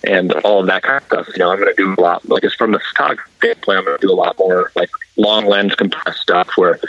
[0.04, 1.28] and all of that kind of stuff.
[1.30, 2.28] You know, I'm going to do a lot.
[2.30, 5.46] Like it's from the photography standpoint, I'm going to do a lot more like long
[5.46, 6.80] lens compressed stuff where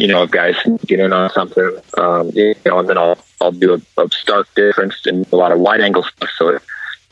[0.00, 3.74] you know guys get in on something, um, you know, and then I'll I'll do
[3.74, 6.62] a, a stark difference in a lot of wide angle stuff, so it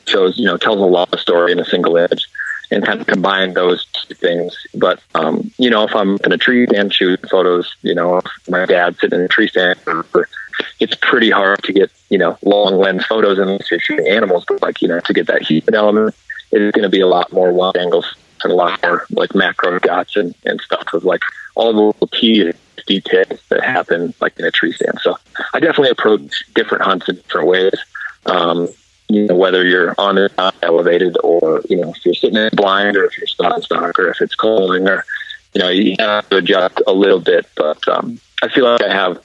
[0.07, 2.29] shows you know tells a lot of story in a single image
[2.71, 4.57] and kind of combine those two things.
[4.75, 8.67] But um, you know, if I'm in a tree stand shooting photos, you know, my
[8.67, 9.79] dad sitting in a tree stand,
[10.81, 14.45] it's pretty hard to get you know long lens photos unless you're shooting animals.
[14.47, 16.15] But like you know, to get that human element,
[16.53, 19.79] it's going to be a lot more wide angles and a lot more like macro
[19.85, 21.23] shots and, and stuff with like
[21.55, 22.53] all the little key
[22.87, 24.99] details that happen like in a tree stand.
[25.03, 25.17] So
[25.53, 27.75] I definitely approach different hunts in different ways.
[28.27, 28.69] Um,
[29.09, 32.97] you know, whether you're on it elevated or, you know, if you're sitting in blind
[32.97, 35.05] or if you're spot stock or if it's calling or,
[35.55, 37.47] you know, you have to adjust a little bit.
[37.57, 39.25] But um, I feel like I have,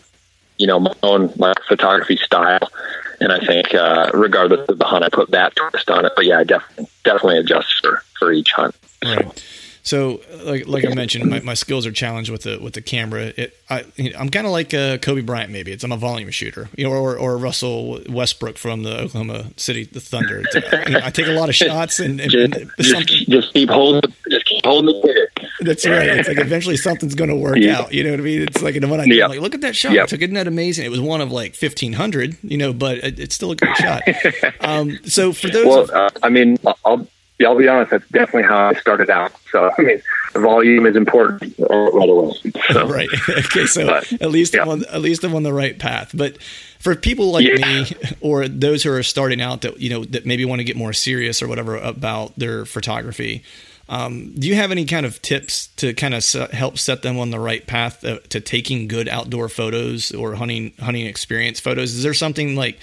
[0.57, 2.71] you know, my own my photography style.
[3.19, 6.13] And I think, uh, regardless of the hunt, I put that twist on it.
[6.15, 8.75] But yeah, I definitely, definitely adjust for, for each hunt.
[9.03, 9.45] Right.
[9.85, 13.33] So, like like I mentioned, my, my skills are challenged with the with the camera.
[13.35, 13.83] It I
[14.17, 15.51] I'm kind of like a Kobe Bryant.
[15.51, 19.51] Maybe it's I'm a volume shooter, you know, or or Russell Westbrook from the Oklahoma
[19.57, 20.45] City the Thunder.
[20.53, 23.69] You know, I take a lot of shots and, and, just, and just, just, keep
[23.69, 25.27] holding just keep holding the
[25.59, 26.07] That's right.
[26.07, 27.79] It's like eventually something's going to work yeah.
[27.79, 27.93] out.
[27.93, 28.43] You know what I mean?
[28.43, 29.29] It's like and when I yep.
[29.29, 29.97] like look at that shot.
[29.97, 30.85] I took isn't that amazing?
[30.85, 33.75] It was one of like fifteen hundred, you know, but it, it's still a good
[33.75, 34.03] shot.
[34.61, 37.05] Um, so for those, well, uh, I mean, I'll
[37.39, 39.31] yeah, I'll be honest, that's definitely how I started out.
[39.51, 40.01] So, I mean,
[40.33, 42.33] volume is important right away.
[42.71, 43.09] So, right.
[43.29, 43.65] okay.
[43.65, 44.61] So but, at least, yeah.
[44.61, 46.11] I'm on, at least I'm on the right path.
[46.13, 46.41] But
[46.79, 47.55] for people like yeah.
[47.55, 47.85] me
[48.21, 50.93] or those who are starting out that, you know, that maybe want to get more
[50.93, 53.43] serious or whatever about their photography,
[53.89, 57.31] um, do you have any kind of tips to kind of help set them on
[57.31, 61.93] the right path to, to taking good outdoor photos or hunting, hunting experience photos?
[61.93, 62.79] Is there something like,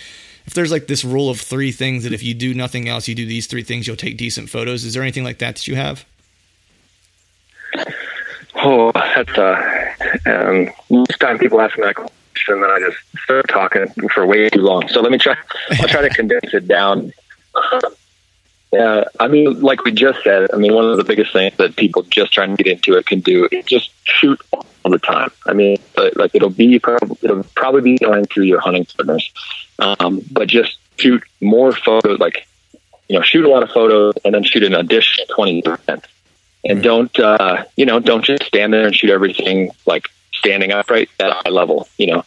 [0.51, 3.15] if there's like this rule of three things that if you do nothing else, you
[3.15, 4.85] do these three things, you'll take decent photos.
[4.85, 6.05] Is there anything like that that you have?
[8.57, 9.93] Oh, that's uh,
[10.27, 14.51] um, most time people ask me that question, then I just start talking for way
[14.51, 14.89] too long.
[14.89, 15.37] So let me try.
[15.79, 17.13] I'll try to condense it down.
[18.73, 21.77] Yeah, I mean, like we just said, I mean, one of the biggest things that
[21.77, 25.31] people just trying to get into it can do is just shoot all the time.
[25.47, 25.79] I mean,
[26.16, 29.33] like it'll be probably it'll probably be going through your hunting partners,
[29.79, 32.19] um, but just shoot more photos.
[32.19, 32.47] Like
[33.09, 36.07] you know, shoot a lot of photos and then shoot an additional twenty percent,
[36.64, 41.11] and don't uh, you know don't just stand there and shoot everything like standing upright
[41.19, 41.88] at eye level.
[41.99, 42.25] You know,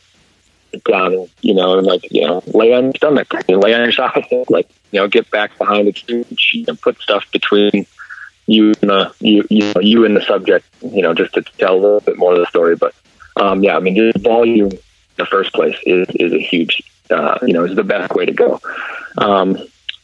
[0.86, 4.26] down, you know, and like, you know, lay on your stomach, lay on your side,
[4.50, 7.86] like, you know, get back behind the tree and put stuff between
[8.46, 11.76] you and the, you, you know, you and the subject, you know, just to tell
[11.76, 12.76] a little bit more of the story.
[12.76, 12.94] But,
[13.38, 14.80] um, yeah, I mean, just volume in
[15.18, 18.34] the first place is, is a huge, uh, you know, is the best way to
[18.34, 18.60] go.
[19.18, 19.58] Um,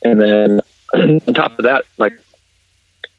[0.03, 0.61] and then
[0.93, 2.13] on top of that, like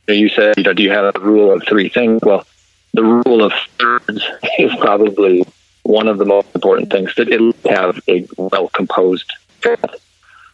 [0.08, 2.20] you said, you know, do you have a rule of three things?
[2.22, 2.46] Well,
[2.92, 4.24] the rule of thirds
[4.58, 5.44] is probably
[5.82, 9.32] one of the most important things that it have a well composed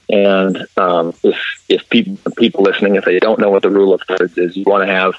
[0.08, 1.36] and um, if
[1.68, 4.64] if people people listening, if they don't know what the rule of thirds is, you
[4.64, 5.14] want to have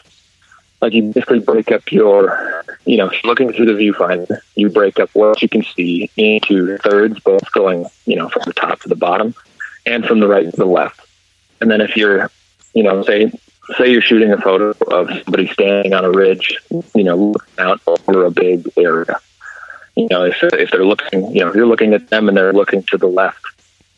[0.82, 5.10] like you basically break up your, you know, looking through the viewfinder, you break up
[5.14, 8.96] what you can see into thirds, both going, you know, from the top to the
[8.96, 9.34] bottom,
[9.86, 11.02] and from the right to the left.
[11.60, 12.32] And then if you're,
[12.74, 13.32] you know, say
[13.76, 16.58] say you're shooting a photo of somebody standing on a ridge,
[16.96, 19.20] you know, looking out over a big area
[19.98, 22.54] you know, if, if they're looking, you know, if you're looking at them and they're
[22.54, 23.44] looking to the left,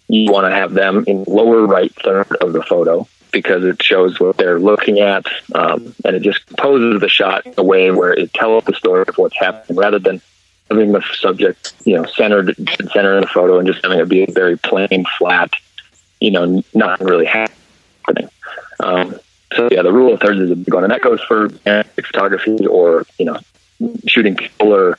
[0.09, 4.19] you want to have them in lower right third of the photo because it shows
[4.19, 8.11] what they're looking at, um, and it just poses the shot in a way where
[8.11, 10.19] it tells the story of what's happening rather than
[10.69, 12.55] having the subject, you know, centered
[12.91, 15.51] center in the photo and just having it be a very plain, flat,
[16.19, 18.29] you know, not really happening.
[18.79, 19.15] Um,
[19.53, 22.65] so yeah, the rule of thirds is a big one, and that goes for photography
[22.65, 23.39] or you know,
[24.07, 24.97] shooting people or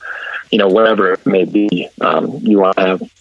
[0.51, 1.89] you know, whatever it may be.
[2.01, 3.11] Um, you want to have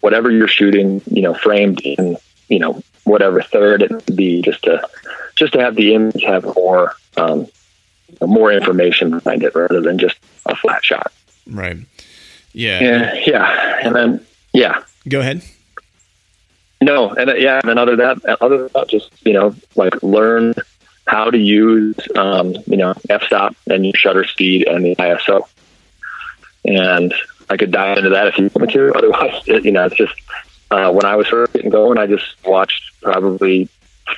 [0.00, 2.16] whatever you're shooting, you know, framed in
[2.48, 4.88] you know, whatever third it would be just to,
[5.36, 7.46] just to have the image have more, um,
[8.20, 11.12] more information behind it rather than just a flat shot.
[11.46, 11.78] Right.
[12.52, 12.80] Yeah.
[12.80, 13.14] Yeah.
[13.26, 13.78] Yeah.
[13.82, 14.82] And then, yeah.
[15.08, 15.42] Go ahead.
[16.80, 17.10] No.
[17.10, 17.60] And uh, yeah.
[17.62, 20.54] And other than that, other than that, just, you know, like learn
[21.06, 25.46] how to use, um, you know, f-stop and your shutter speed and the ISO.
[26.64, 27.14] And
[27.50, 28.92] I could dive into that if you want to.
[28.94, 30.14] Otherwise, you know, it's just,
[30.70, 33.68] uh, when I was first getting going, I just watched probably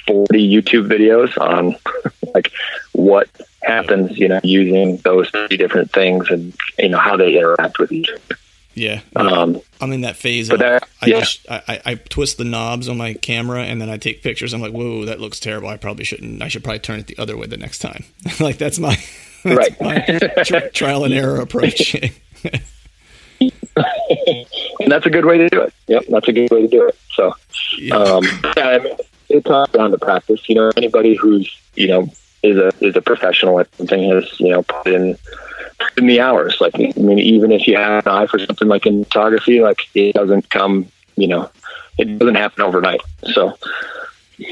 [0.06, 0.26] 40
[0.62, 1.76] YouTube videos on
[2.34, 2.52] like
[2.92, 3.28] what
[3.62, 7.92] happens, you know, using those three different things and, you know, how they interact with
[7.92, 8.36] each other.
[8.74, 9.00] Yeah.
[9.16, 10.48] Um, I'm in that phase.
[10.48, 11.18] but Of, that- I yeah.
[11.20, 14.52] just I, I- twist the knobs on my camera and then I take pictures.
[14.54, 15.68] I'm like, whoa, that looks terrible.
[15.68, 16.40] I probably shouldn't.
[16.42, 18.04] I should probably turn it the other way the next time.
[18.40, 18.96] like that's my
[19.42, 19.80] that's Right.
[19.80, 20.00] my
[20.44, 21.96] tri- trial and error approach.
[24.80, 25.74] And that's a good way to do it.
[25.86, 26.04] Yep.
[26.08, 26.98] That's a good way to do it.
[27.14, 27.34] So,
[27.78, 27.96] yeah.
[27.96, 28.24] um,
[28.56, 28.96] yeah, I mean,
[29.28, 30.48] it comes down to practice.
[30.48, 32.08] You know, anybody who's you know
[32.42, 35.16] is a is a professional at something has you know put in
[35.78, 36.58] put in the hours.
[36.60, 39.80] Like I mean, even if you have an eye for something like in photography, like
[39.94, 40.86] it doesn't come.
[41.16, 41.50] You know,
[41.98, 43.02] it doesn't happen overnight.
[43.34, 43.58] So,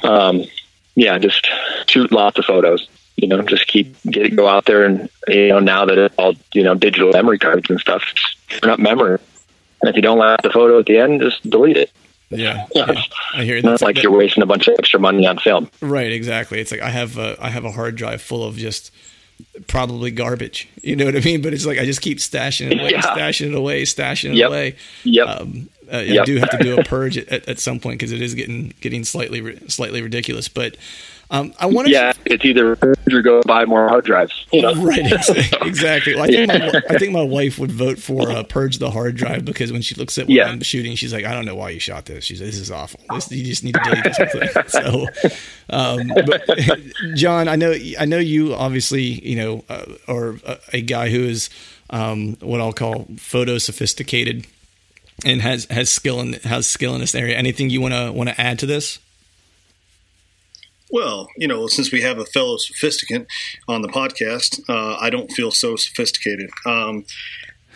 [0.03, 0.45] um,
[0.95, 1.49] yeah, just
[1.87, 2.89] shoot lots of photos.
[3.17, 6.15] You know, just keep get it, go out there and you know now that it's
[6.17, 8.03] all you know digital memory cards and stuff,
[8.49, 9.19] turn up memory.
[9.81, 11.93] And if you don't like the photo at the end, just delete it.
[12.31, 12.67] yeah.
[12.75, 12.91] Yeah.
[12.93, 13.03] yeah.
[13.35, 15.71] I hear It's not that's like you're wasting a bunch of extra money on film.
[15.81, 16.61] Right, exactly.
[16.61, 18.91] It's like I have a I have a hard drive full of just
[19.69, 20.69] probably garbage.
[20.83, 21.43] You know what I mean?
[21.43, 23.03] But it's like I just keep stashing it away, Yeah.
[23.03, 24.49] stashing it away, stashing it Yep.
[24.49, 24.77] away.
[25.05, 25.29] Yep.
[25.29, 28.13] Um, uh, I do have to do a purge at, at, at some point because
[28.13, 30.49] it is getting getting slightly slightly ridiculous.
[30.49, 30.77] But
[31.31, 34.47] um, I want to yeah, it's either purge or go buy more hard drives.
[34.53, 35.13] You know, Right,
[35.63, 36.15] exactly.
[36.15, 39.17] Well, I think my, I think my wife would vote for uh, purge the hard
[39.17, 40.47] drive because when she looks at what Yeah.
[40.49, 42.71] I'm shooting, she's like, "I don't know why you shot this." She's like, "This is
[42.71, 43.01] awful.
[43.11, 45.07] This, you just need to delete this whole thing." So,
[45.71, 46.43] um, but
[47.15, 51.25] John, I know I know you obviously you know uh, are a, a guy who
[51.25, 51.51] is
[51.91, 54.47] um, what I'll call photo sophisticated
[55.25, 57.37] and has has skill in has skill in this area.
[57.37, 58.99] Anything you want to want to add to this?
[60.91, 63.27] Well, you know, since we have a fellow sophisticant
[63.67, 66.51] on the podcast, uh, I don't feel so sophisticated.
[66.65, 67.05] Um,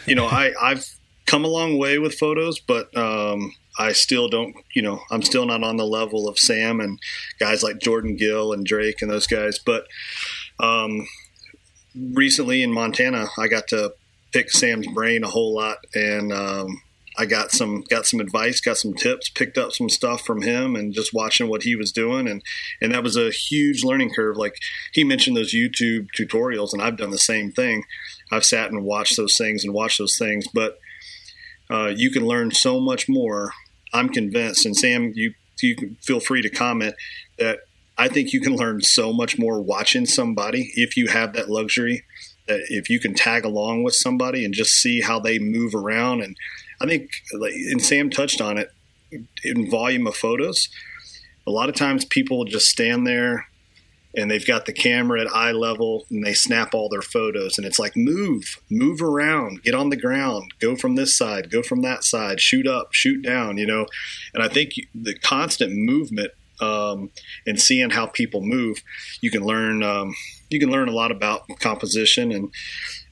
[0.07, 0.87] you know, I, I've
[1.27, 5.47] come a long way with photos, but um, I still don't, you know, I'm still
[5.47, 6.99] not on the level of Sam and
[7.39, 9.59] guys like Jordan Gill and Drake and those guys.
[9.59, 9.87] But
[10.61, 11.07] um,
[11.95, 13.95] recently in Montana, I got to
[14.33, 16.83] pick Sam's brain a whole lot, and um,
[17.19, 20.75] I got some got some advice, got some tips, picked up some stuff from him,
[20.75, 22.43] and just watching what he was doing, and
[22.81, 24.37] and that was a huge learning curve.
[24.37, 24.57] Like
[24.93, 27.85] he mentioned those YouTube tutorials, and I've done the same thing.
[28.31, 30.79] I've sat and watched those things and watched those things, but
[31.71, 33.53] uh, you can learn so much more.
[33.93, 36.95] I'm convinced, and Sam, you you can feel free to comment
[37.39, 37.61] that
[37.97, 42.05] I think you can learn so much more watching somebody if you have that luxury.
[42.49, 46.23] That if you can tag along with somebody and just see how they move around,
[46.23, 46.37] and
[46.83, 48.71] I think, and Sam touched on it
[49.45, 50.69] in volume of photos.
[51.47, 53.47] A lot of times people just stand there
[54.17, 57.67] and they've got the camera at eye level and they snap all their photos and
[57.67, 61.81] it's like move move around get on the ground go from this side go from
[61.81, 63.87] that side shoot up shoot down you know
[64.35, 67.11] and i think the constant movement um,
[67.47, 68.83] and seeing how people move
[69.21, 70.15] you can learn um,
[70.51, 72.53] you can learn a lot about composition and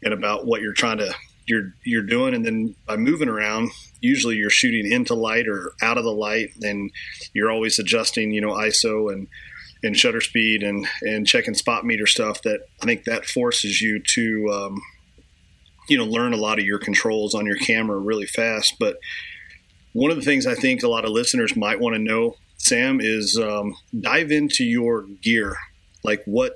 [0.03, 1.15] and about what you're trying to
[1.51, 5.99] you're you're doing and then by moving around usually you're shooting into light or out
[5.99, 6.91] of the light and
[7.35, 9.27] you're always adjusting you know iso and
[9.83, 14.01] and shutter speed and and checking spot meter stuff that I think that forces you
[14.15, 14.83] to um,
[15.89, 18.75] you know learn a lot of your controls on your camera really fast.
[18.79, 18.99] But
[19.93, 23.01] one of the things I think a lot of listeners might want to know, Sam,
[23.01, 25.57] is um, dive into your gear.
[26.05, 26.55] Like what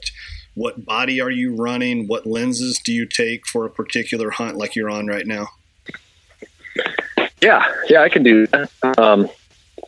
[0.54, 2.06] what body are you running?
[2.06, 5.48] What lenses do you take for a particular hunt like you're on right now?
[7.40, 8.70] Yeah, yeah, I can do that.
[8.98, 9.28] Um,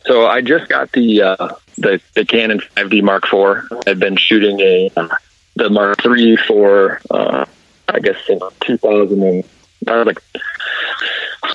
[0.05, 3.81] so I just got the uh, the the Canon 5D Mark IV.
[3.87, 5.07] I've been shooting a uh,
[5.55, 7.45] the Mark III for uh,
[7.87, 9.43] I guess in 2000 and
[9.87, 10.19] I was like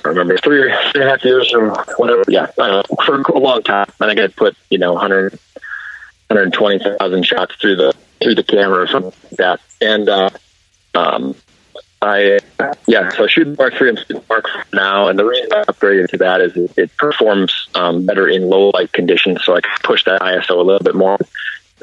[0.04, 2.24] I remember three, three and a half years or whatever.
[2.28, 3.90] Yeah, uh, for a long time.
[4.00, 5.38] I think I put you know 100
[6.34, 9.60] 120,000 shots through the through the camera or something like that.
[9.80, 10.30] And uh,
[10.94, 11.34] um,
[12.00, 12.38] I
[12.86, 16.18] yeah, so shooting Mark three, I'm shooting Mark now, and the reason I upgraded to
[16.18, 20.04] that is it, it performs um, better in low light conditions, so I can push
[20.04, 21.18] that ISO a little bit more.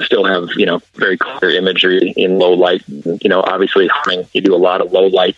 [0.01, 2.83] Still have you know very clear imagery in low light.
[2.87, 5.35] You know, obviously hunting, you do a lot of low light.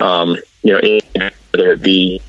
[0.00, 2.22] Um, you know, whether it be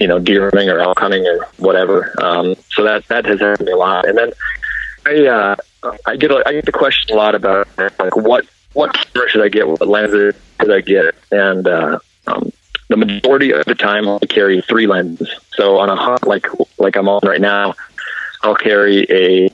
[0.00, 2.12] you know, deer hunting or elk hunting or whatever.
[2.22, 4.08] Um, so that that has helped me a lot.
[4.08, 4.32] And then
[5.06, 5.56] I uh,
[6.06, 9.48] I get I get the question a lot about like what what camera should I
[9.48, 9.68] get?
[9.68, 11.14] What lenses should I get?
[11.30, 12.52] And uh, um,
[12.88, 15.28] the majority of the time, I carry three lenses.
[15.54, 16.46] So on a hunt like
[16.78, 17.74] like I'm on right now,
[18.42, 19.50] I'll carry a,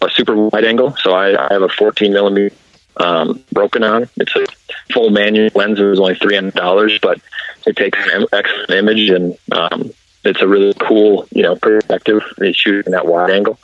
[0.00, 0.96] a super wide angle.
[0.96, 2.54] So I, I have a 14 millimeter
[2.96, 4.08] um, Rokinon.
[4.16, 4.46] It's a
[4.92, 5.80] full manual lens.
[5.80, 7.20] It was only three hundred dollars, but
[7.66, 9.90] it takes an excellent image and um,
[10.24, 12.22] it's a really cool, you know, perspective.
[12.38, 13.58] They shoot in that wide angle,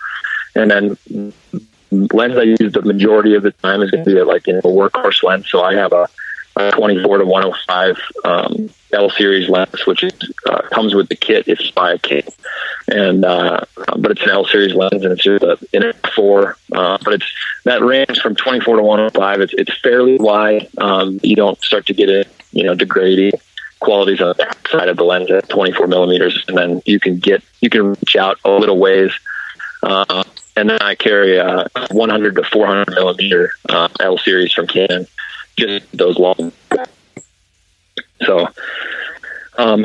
[0.54, 1.32] and then
[1.90, 4.60] lens I use the majority of the time is going to be like you know
[4.60, 5.48] a workhorse lens.
[5.50, 6.08] So I have a,
[6.56, 10.12] a 24 to 105 um, L series lens, which is,
[10.48, 12.34] uh, comes with the kit if you buy a kit,
[12.88, 13.60] and uh,
[13.98, 17.32] but it's an L series lens and it's just a in four, uh, but it's
[17.64, 19.40] that range from 24 to 105.
[19.40, 20.68] It's it's fairly wide.
[20.78, 23.32] Um, you don't start to get it, you know, degrading
[23.80, 27.42] qualities on the side of the lens at 24 millimeters, and then you can get
[27.60, 29.12] you can reach out a little ways.
[29.82, 30.24] Uh,
[30.56, 35.06] and then I carry a 100 to 400 millimeter uh, L series from Canon,
[35.56, 36.52] just those long.
[38.22, 38.48] So,
[39.56, 39.84] um,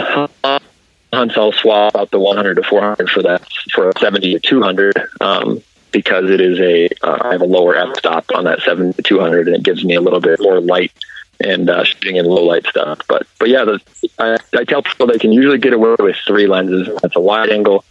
[1.13, 4.93] hunts I'll swap out the 100 to 400 for that for a 70 to 200
[5.21, 5.61] um,
[5.91, 9.01] because it is a uh, I have a lower f stop on that 70 to
[9.01, 10.91] 200 and it gives me a little bit more light
[11.39, 12.99] and uh, shooting in low light stuff.
[13.07, 13.79] But but yeah, the,
[14.19, 16.89] I, I tell people they can usually get away with three lenses.
[17.01, 17.83] That's a wide angle,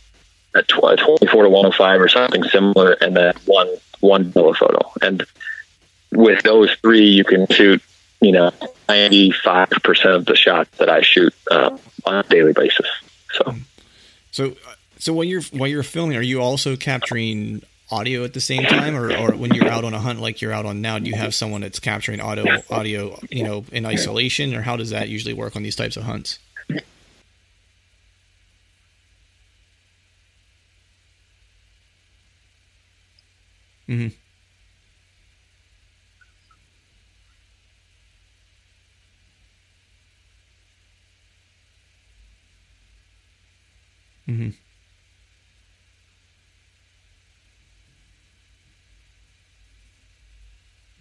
[0.55, 3.68] at 24 to 105 or something similar, and then one
[4.00, 4.92] one telephoto.
[5.02, 5.24] And
[6.12, 7.82] with those three, you can shoot
[8.20, 8.52] you know
[8.88, 12.86] 95 percent of the shots that I shoot uh, on a daily basis.
[13.32, 13.55] So
[14.30, 14.57] so
[14.98, 18.96] so when you're while you're filming, are you also capturing audio at the same time,
[18.96, 21.14] or, or when you're out on a hunt like you're out on now, do you
[21.14, 25.34] have someone that's capturing audio audio you know in isolation, or how does that usually
[25.34, 26.38] work on these types of hunts?
[33.89, 34.14] Mm-hmm.
[44.28, 44.51] Mm-hmm.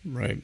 [0.06, 0.44] Right.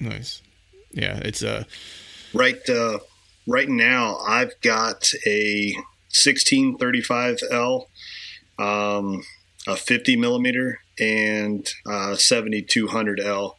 [0.00, 0.42] Nice.
[0.92, 1.64] Yeah, it's uh...
[2.32, 2.68] right.
[2.68, 2.98] Uh,
[3.46, 5.74] right now, I've got a
[6.12, 7.86] 1635L,
[8.58, 9.22] um,
[9.66, 13.54] a 50 millimeter, and a 7200L,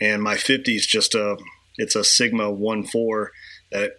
[0.00, 1.36] and my 50 is just a
[1.76, 3.28] it's a Sigma 1.4
[3.72, 3.92] that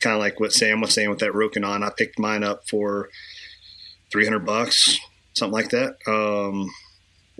[0.00, 1.82] kind of like what Sam was saying with that Rokinon.
[1.82, 3.08] I picked mine up for
[4.10, 4.98] 300 bucks,
[5.32, 5.96] something like that.
[6.06, 6.70] Um,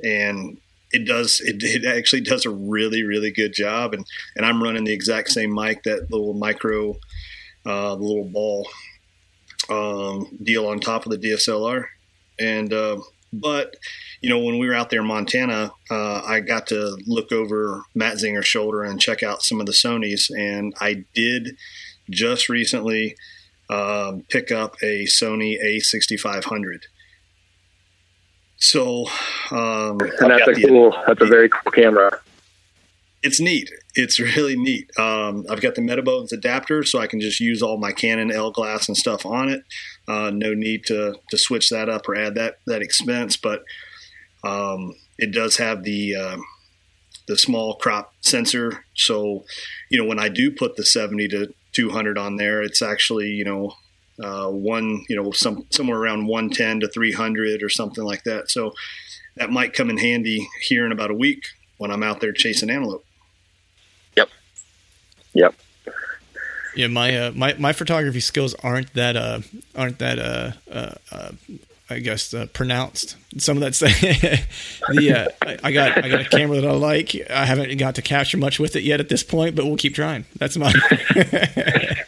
[0.03, 0.59] and
[0.93, 3.95] it does it, it actually does a really really good job.
[3.95, 6.95] And and i'm running the exact same mic that little micro
[7.65, 8.69] uh, little ball
[9.71, 11.85] um, deal on top of the dslr
[12.39, 12.99] and uh,
[13.33, 13.77] but
[14.21, 17.83] you know when we were out there in montana uh, i got to look over
[17.95, 20.31] matt zinger's shoulder and check out some of the sonys.
[20.31, 21.57] And i did
[22.11, 23.17] just recently
[23.71, 26.81] um, pick up a sony a6500
[28.63, 29.07] so,
[29.51, 30.97] um, and that's a cool.
[31.05, 32.21] That's a very cool camera.
[33.21, 33.69] It's neat.
[33.97, 34.89] It's really neat.
[34.97, 38.53] Um, I've got the Metabones adapter, so I can just use all my Canon L
[38.53, 39.65] glass and stuff on it.
[40.07, 43.65] Uh, no need to to switch that up or add that that expense, but
[44.45, 46.37] um, it does have the uh,
[47.27, 48.85] the small crop sensor.
[48.95, 49.45] So,
[49.91, 53.45] you know, when I do put the 70 to 200 on there, it's actually you
[53.45, 53.75] know
[54.23, 58.51] uh, one, you know, some somewhere around 110 to 300 or something like that.
[58.51, 58.73] So
[59.37, 61.45] that might come in handy here in about a week
[61.79, 63.05] when I'm out there chasing antelope.
[64.17, 64.29] Yep.
[65.35, 65.55] Yep.
[66.75, 69.41] Yeah, my uh, my my photography skills aren't that uh
[69.77, 71.33] aren't that uh, uh, uh
[71.91, 73.17] I guess uh, pronounced.
[73.39, 74.01] Some of that stuff.
[74.01, 77.15] the uh, I got I got a camera that I like.
[77.31, 79.95] I haven't got to capture much with it yet at this point, but we'll keep
[79.95, 80.25] trying.
[80.37, 80.73] That's my.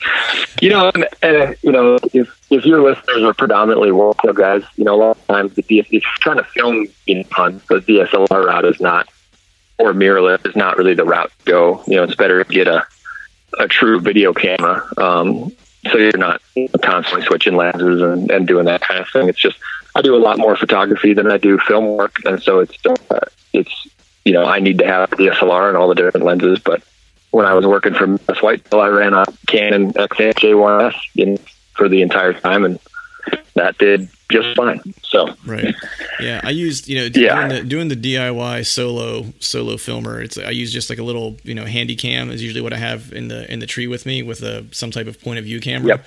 [0.61, 4.85] you know, and, and, you know, if if your listeners are predominantly local guys, you
[4.85, 8.47] know, a lot of times the if you're trying to film in hunts, the DSLR
[8.47, 9.09] route is not,
[9.79, 11.85] or mirrorless is not really the route to go.
[11.87, 12.87] You know, it's better to get a
[13.59, 14.87] a true video camera.
[14.97, 15.53] Um,
[15.91, 16.41] so you're not
[16.83, 19.29] constantly switching lenses and, and doing that kind of thing.
[19.29, 19.59] It's just
[19.95, 23.21] I do a lot more photography than I do film work, and so it's uh,
[23.53, 23.87] it's
[24.25, 26.59] you know I need to have the DSLR and all the different lenses.
[26.59, 26.83] But
[27.35, 31.37] when I was working for Mass Whitetail, I ran a Canon XH A1S in,
[31.75, 32.79] for the entire time, and
[33.55, 34.81] that did just fine.
[35.03, 35.75] So right,
[36.21, 36.41] yeah.
[36.45, 37.49] I used you know yeah.
[37.49, 40.23] doing, the, doing the DIY solo solo filmer.
[40.23, 42.77] It's I use just like a little you know handy cam is usually what I
[42.77, 45.45] have in the in the tree with me with a some type of point of
[45.45, 45.89] view camera.
[45.89, 46.07] Yep.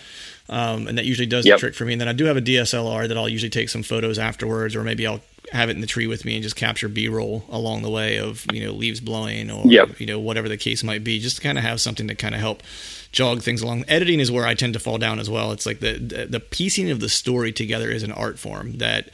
[0.49, 1.57] Um, and that usually does yep.
[1.57, 1.91] the trick for me.
[1.91, 4.83] And then I do have a DSLR that I'll usually take some photos afterwards, or
[4.83, 5.19] maybe I'll
[5.51, 8.45] have it in the tree with me and just capture B-roll along the way of
[8.51, 9.99] you know leaves blowing or yep.
[9.99, 12.35] you know whatever the case might be, just to kind of have something to kind
[12.35, 12.63] of help
[13.11, 13.85] jog things along.
[13.87, 15.51] Editing is where I tend to fall down as well.
[15.51, 19.09] It's like the the, the piecing of the story together is an art form that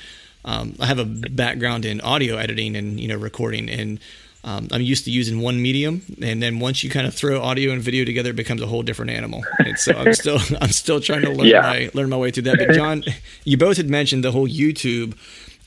[0.46, 4.00] um, I have a background in audio editing and you know recording and.
[4.46, 7.72] Um, I'm used to using one medium, and then once you kind of throw audio
[7.72, 9.42] and video together, it becomes a whole different animal.
[9.60, 11.62] And so I'm still I'm still trying to learn yeah.
[11.62, 12.58] my learn my way through that.
[12.58, 13.06] But John,
[13.46, 15.18] you both had mentioned the whole YouTube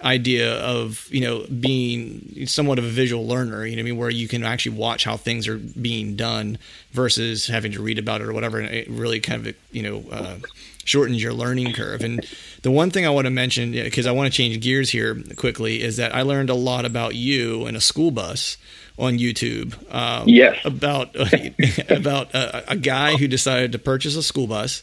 [0.02, 4.10] idea of you know being somewhat of a visual learner you know I mean where
[4.10, 6.58] you can actually watch how things are being done
[6.92, 10.04] versus having to read about it or whatever and it really kind of you know
[10.10, 10.36] uh,
[10.84, 12.26] shortens your learning curve and
[12.62, 15.82] the one thing I want to mention because I want to change gears here quickly
[15.82, 18.58] is that I learned a lot about you in a school bus
[18.98, 20.58] on YouTube um, yes.
[20.64, 21.14] about
[21.90, 24.82] about a, a guy who decided to purchase a school bus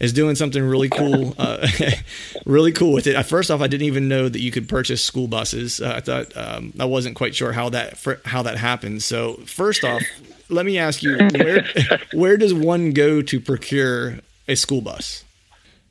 [0.00, 1.66] is doing something really cool, uh,
[2.46, 3.20] really cool with it.
[3.24, 5.80] First off, I didn't even know that you could purchase school buses.
[5.80, 9.04] Uh, I thought um, I wasn't quite sure how that how that happens.
[9.04, 10.02] So first off,
[10.48, 11.64] let me ask you where
[12.12, 14.18] where does one go to procure
[14.48, 15.24] a school bus?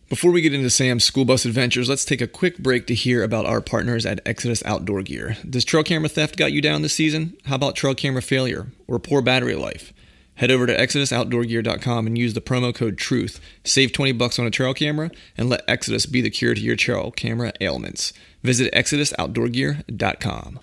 [0.09, 3.23] Before we get into Sam's school bus adventures, let's take a quick break to hear
[3.23, 5.37] about our partners at Exodus Outdoor Gear.
[5.49, 7.35] Does trail camera theft got you down this season?
[7.45, 9.91] How about trail camera failure or poor battery life?
[10.35, 13.39] Head over to ExodusOutdoorGear.com and use the promo code TRUTH.
[13.63, 16.75] Save 20 bucks on a trail camera and let Exodus be the cure to your
[16.75, 18.13] trail camera ailments.
[18.41, 20.59] Visit ExodusOutdoorGear.com.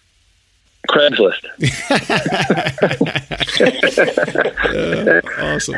[0.88, 1.44] Craigslist.
[4.64, 5.74] uh, awesome.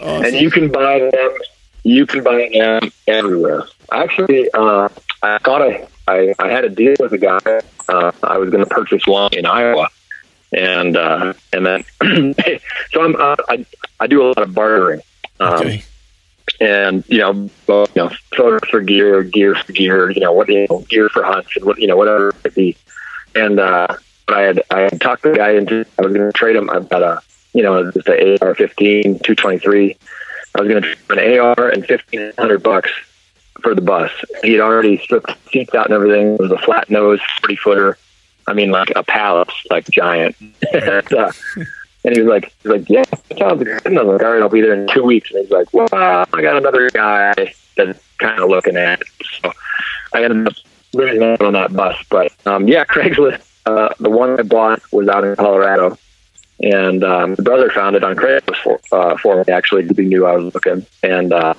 [0.00, 0.24] awesome.
[0.24, 1.30] And you can buy them.
[1.84, 3.64] You can buy them everywhere.
[3.90, 4.88] Actually, uh,
[5.22, 7.60] I thought I, I, I had a deal with a guy.
[7.88, 9.88] Uh, I was going to purchase one in Iowa
[10.52, 11.84] and uh, and then
[12.90, 13.66] so I'm uh, I
[14.00, 15.00] I do a lot of bartering.
[15.40, 15.84] Um, okay.
[16.60, 20.48] And you know, well, you know, photos for gear, gear for gear, you know, what
[20.48, 22.76] you know, gear for hunts, and what you know, whatever it might be.
[23.34, 23.96] And uh,
[24.28, 26.68] I had I had talked the guy into I was going to trade him.
[26.70, 27.22] I've got a
[27.54, 29.96] you know, it's the AR-15 223.
[30.54, 32.90] I was going to trade an AR and fifteen hundred bucks
[33.62, 34.10] for the bus.
[34.42, 36.34] He had already stripped seats out and everything.
[36.34, 37.96] It was a flat nose, forty footer.
[38.46, 40.36] I mean, like a palace, like giant.
[40.72, 41.32] and, uh,
[42.04, 43.04] and he was like, he's like, yeah,
[43.38, 43.86] sounds good.
[43.86, 45.30] And I was like, all right, I'll be there in two weeks.
[45.30, 47.34] And he's like, well, I got another guy
[47.76, 49.06] that's kind of looking at it.
[49.40, 49.52] So
[50.12, 50.54] I ended up
[50.92, 51.96] losing out on that bus.
[52.10, 55.96] But um, yeah, Craigslist, uh, the one I bought was out in Colorado.
[56.60, 60.04] And um, my brother found it on Craigslist for, uh, for me, actually, because he
[60.04, 60.86] knew I was looking.
[61.02, 61.54] And uh,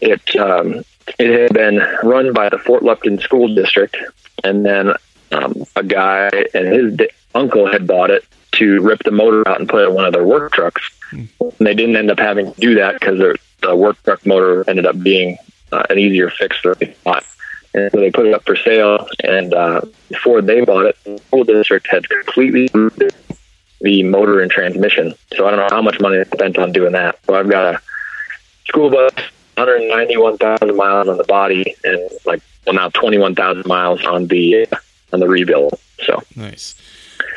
[0.00, 0.84] it, um,
[1.18, 3.96] it had been run by the Fort Lupton School District.
[4.44, 4.94] And then
[5.32, 9.60] um, a guy and his di- uncle had bought it to rip the motor out
[9.60, 10.82] and put it in one of their work trucks.
[11.12, 13.18] And they didn't end up having to do that because
[13.60, 15.38] the work truck motor ended up being
[15.72, 17.24] uh, an easier fix than they thought.
[17.74, 19.06] And so they put it up for sale.
[19.22, 22.68] And uh, before they bought it, the school district had completely
[23.80, 25.14] the motor and transmission.
[25.34, 27.18] So I don't know how much money they spent on doing that.
[27.26, 27.80] So I've got a
[28.66, 29.12] school bus,
[29.56, 34.66] 191,000 miles on the body, and like well now 21,000 miles on the
[35.12, 35.78] on the rebuild.
[36.04, 36.74] So nice.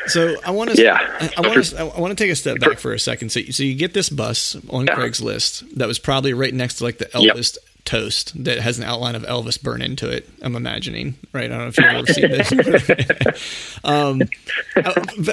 [0.06, 2.58] So I want to, yeah, I, I want to, I want to take a step
[2.58, 3.30] back for a second.
[3.30, 4.96] So, so you get this bus on Yeah.
[4.96, 7.36] Craigslist that was probably right next to like the Yep.
[7.36, 10.28] Elvis toast that has an outline of Elvis burn into it.
[10.42, 11.50] I'm imagining, right?
[11.50, 13.80] I don't know if you've ever seen this.
[13.84, 14.22] um,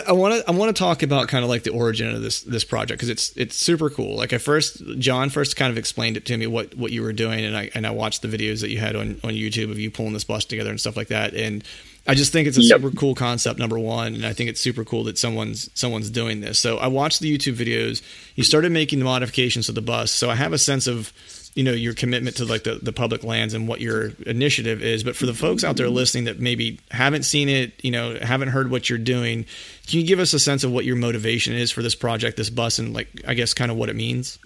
[0.07, 2.41] I want to, I want to talk about kind of like the origin of this
[2.41, 4.15] this project because it's it's super cool.
[4.15, 7.13] Like at first, John first kind of explained it to me what what you were
[7.13, 9.77] doing, and I and I watched the videos that you had on on YouTube of
[9.79, 11.63] you pulling this bus together and stuff like that, and
[12.07, 12.81] I just think it's a Yep.
[12.81, 13.59] super cool concept.
[13.59, 16.57] Number one, and I think it's super cool that someone's someone's doing this.
[16.57, 18.01] So I watched the YouTube videos.
[18.35, 21.11] You started making the modifications to the bus, so I have a sense of
[21.53, 25.03] you know your commitment to like the, the public lands and what your initiative is
[25.03, 28.49] but for the folks out there listening that maybe haven't seen it you know haven't
[28.49, 29.43] heard what you're doing
[29.87, 32.51] can you give us a sense of what your motivation is for this project this
[32.51, 34.37] bus and like i guess kind of what it means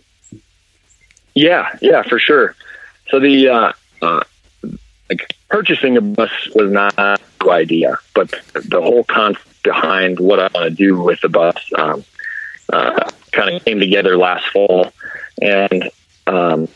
[1.36, 2.56] yeah yeah for sure
[3.10, 4.24] so the uh, uh
[5.10, 6.98] like purchasing a bus was not
[7.50, 12.04] idea but the whole concept behind what i want to do with the bus um,
[12.72, 14.92] uh, kind of came together last fall
[15.42, 15.90] and
[16.28, 16.68] um,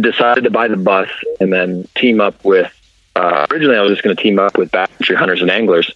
[0.00, 1.08] decided to buy the bus
[1.40, 2.72] and then team up with.
[3.16, 5.90] Uh, originally, I was just going to team up with backcountry hunters and anglers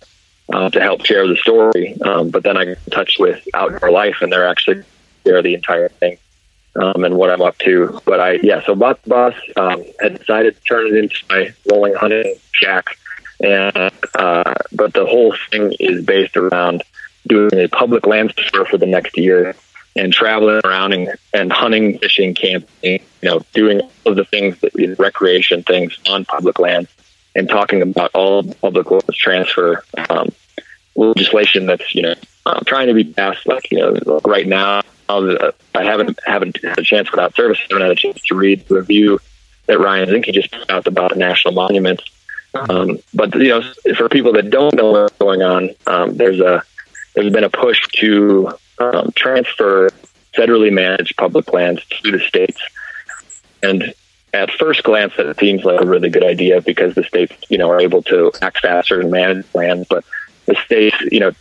[0.52, 2.00] uh, to help share the story.
[2.02, 4.84] Um, but then I got in touch with Outdoor Life, and they're actually
[5.26, 6.16] share the entire thing
[6.76, 8.00] um, and what I'm up to.
[8.04, 9.34] But I, yeah, so bought the bus.
[9.56, 12.96] Um, had decided to turn it into my rolling hunting shack,
[13.40, 16.82] and uh, but the whole thing is based around
[17.26, 19.54] doing a public land tour for the next year
[19.94, 24.58] and traveling around and, and hunting, fishing, camping, you know, doing all of the things
[24.60, 26.88] that recreation things on public land
[27.34, 30.30] and talking about all public lands transfer um,
[30.96, 32.14] legislation that's, you know,
[32.46, 34.82] uh, trying to be passed like, you know, right now.
[35.08, 37.58] Uh, I haven't haven't had a chance without service.
[37.58, 39.20] I haven't had a chance to read the review
[39.66, 42.04] that Ryan Zinke just put out about national monuments.
[42.54, 43.62] Um, but you know,
[43.96, 46.62] for people that don't know what's going on, um, there's a
[47.14, 49.90] there's been a push to um, transfer
[50.34, 52.60] federally managed public lands to the states.
[53.62, 53.92] And
[54.32, 57.70] at first glance, it seems like a really good idea because the states, you know,
[57.70, 59.86] are able to act faster and manage land.
[59.88, 60.04] But
[60.46, 61.32] the states, you know,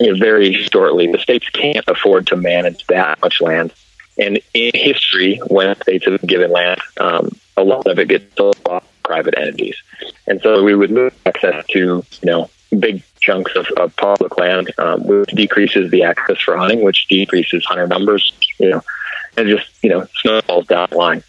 [0.00, 3.72] very shortly, the states can't afford to manage that much land.
[4.18, 8.58] And in history, when states have given land, um, a lot of it gets sold
[8.66, 9.76] off private entities.
[10.26, 14.70] And so we would move access to, you know, big chunks of, of public land,
[14.78, 18.82] um, which decreases the access for hunting, which decreases hunter numbers, you know,
[19.36, 21.22] and just, you know, snowballs down the line.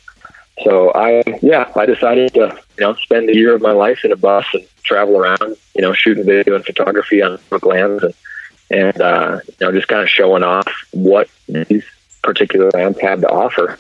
[0.64, 4.12] So I, yeah, I decided to, you know, spend a year of my life in
[4.12, 8.14] a bus and travel around, you know, shooting video and photography on public lands and,
[8.72, 11.84] and, uh, you know, just kind of showing off what these
[12.24, 13.78] particular lands had to offer.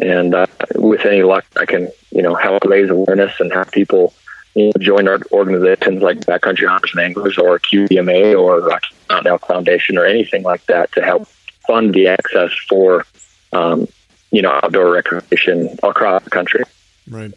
[0.00, 4.14] And, uh, with any luck, I can, you know, help raise awareness and have people,
[4.54, 9.32] you know, join our organizations like Backcountry Hunters and Anglers or QDMA or Rocky Mountain
[9.32, 11.28] Elk Foundation or anything like that to help
[11.66, 13.06] fund the access for,
[13.52, 13.86] um,
[14.30, 16.64] you know, outdoor recreation across the country.
[17.08, 17.32] Right.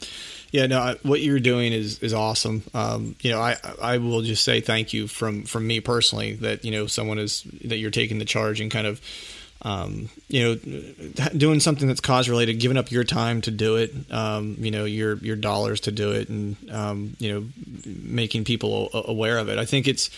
[0.52, 2.64] Yeah, no, I, what you're doing is is awesome.
[2.74, 6.64] Um, you know, I I will just say thank you from from me personally that
[6.64, 9.02] you know someone is that you're taking the charge and kind of
[9.62, 13.94] um, you know, doing something that's cause related, giving up your time to do it,
[14.12, 17.48] um, you know, your your dollars to do it, and um, you know,
[17.86, 19.58] making people aware of it.
[19.58, 20.10] I think it's.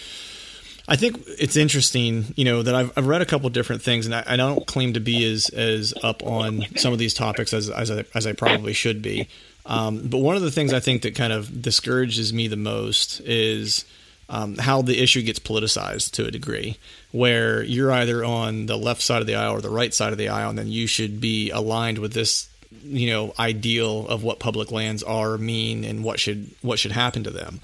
[0.89, 4.15] I think it's interesting, you know, that I've, I've read a couple different things, and
[4.15, 7.69] I, I, don't claim to be as as up on some of these topics as
[7.69, 9.27] as I, as I probably should be.
[9.65, 13.19] Um, but one of the things I think that kind of discourages me the most
[13.19, 13.83] is
[14.29, 16.77] um, how the issue gets politicized to a degree,
[17.11, 20.17] where you're either on the left side of the aisle or the right side of
[20.17, 22.49] the aisle, and then you should be aligned with this,
[22.83, 27.23] you know, ideal of what public lands are, mean, and what should what should happen
[27.23, 27.61] to them.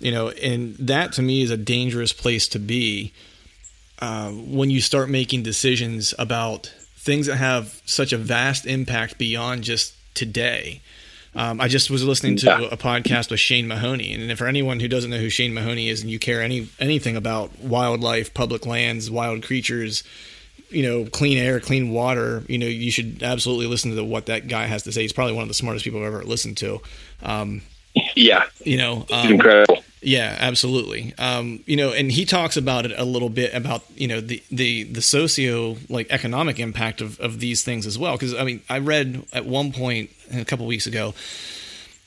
[0.00, 3.12] You know, and that to me is a dangerous place to be
[4.00, 9.62] uh, when you start making decisions about things that have such a vast impact beyond
[9.64, 10.80] just today.
[11.36, 12.68] Um, I just was listening to yeah.
[12.70, 16.00] a podcast with Shane Mahoney, and for anyone who doesn't know who Shane Mahoney is,
[16.00, 20.04] and you care any anything about wildlife, public lands, wild creatures,
[20.70, 24.26] you know, clean air, clean water, you know, you should absolutely listen to the, what
[24.26, 25.02] that guy has to say.
[25.02, 26.80] He's probably one of the smartest people I've ever listened to.
[27.22, 27.62] Um,
[28.14, 29.82] yeah, you know, um, incredible.
[30.04, 31.14] Yeah, absolutely.
[31.18, 34.42] Um, you know, and he talks about it a little bit about you know the
[34.50, 38.12] the the socio like economic impact of of these things as well.
[38.12, 41.14] Because I mean, I read at one point a couple weeks ago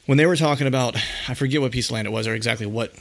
[0.05, 0.95] when they were talking about
[1.27, 2.93] I forget what piece of land it was or exactly what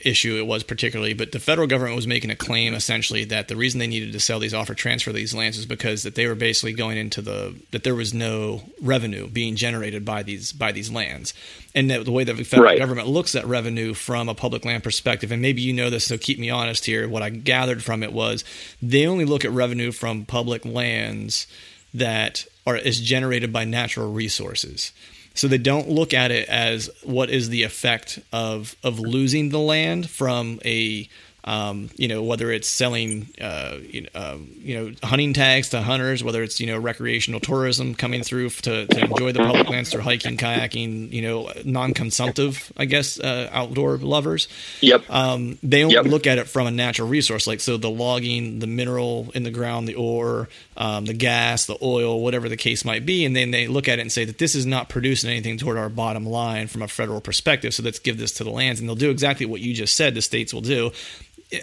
[0.00, 3.56] issue it was particularly, but the federal government was making a claim essentially that the
[3.56, 6.34] reason they needed to sell these offer transfer these lands is because that they were
[6.34, 10.90] basically going into the that there was no revenue being generated by these by these
[10.90, 11.34] lands,
[11.74, 12.78] and that the way that the federal right.
[12.78, 16.16] government looks at revenue from a public land perspective, and maybe you know this, so
[16.16, 17.08] keep me honest here.
[17.08, 18.44] What I gathered from it was
[18.80, 21.46] they only look at revenue from public lands
[21.94, 24.92] that are is generated by natural resources.
[25.34, 29.58] So they don't look at it as what is the effect of of losing the
[29.58, 31.08] land from a
[31.48, 35.80] Um, you know, whether it's selling, uh, you, know, uh, you know, hunting tags to
[35.80, 39.90] hunters, whether it's you know recreational tourism coming through to, to enjoy the public lands
[39.90, 44.46] through hiking, kayaking, you know, non-consumptive, I guess, uh, outdoor lovers.
[44.82, 45.04] Yep.
[45.08, 46.04] Um, they only Yep.
[46.04, 49.50] look at it from a natural resource, like so the logging, the mineral in the
[49.50, 53.52] ground, the ore, um, the gas, the oil, whatever the case might be, and then
[53.52, 56.26] they look at it and say that this is not producing anything toward our bottom
[56.26, 57.72] line from a federal perspective.
[57.72, 60.14] So let's give this to the lands, and they'll do exactly what you just said.
[60.14, 60.92] The states will do.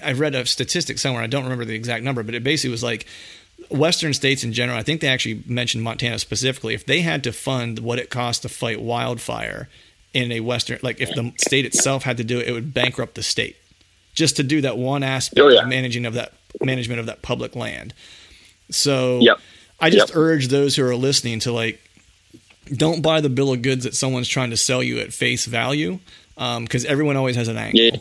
[0.03, 1.23] I read a statistic somewhere.
[1.23, 3.05] I don't remember the exact number, but it basically was like
[3.69, 4.77] Western states in general.
[4.77, 6.73] I think they actually mentioned Montana specifically.
[6.73, 9.69] If they had to fund what it costs to fight wildfire
[10.13, 13.15] in a Western, like if the state itself had to do it, it would bankrupt
[13.15, 13.55] the state
[14.13, 15.61] just to do that one aspect Oh, yeah.
[15.61, 16.33] of managing of that
[16.63, 17.93] management of that public land.
[18.71, 19.39] So Yep.
[19.79, 20.17] I just Yep.
[20.17, 21.81] urge those who are listening to like
[22.73, 25.99] don't buy the bill of goods that someone's trying to sell you at face value
[26.37, 27.79] um, because everyone always has an angle.
[27.79, 27.97] Yeah.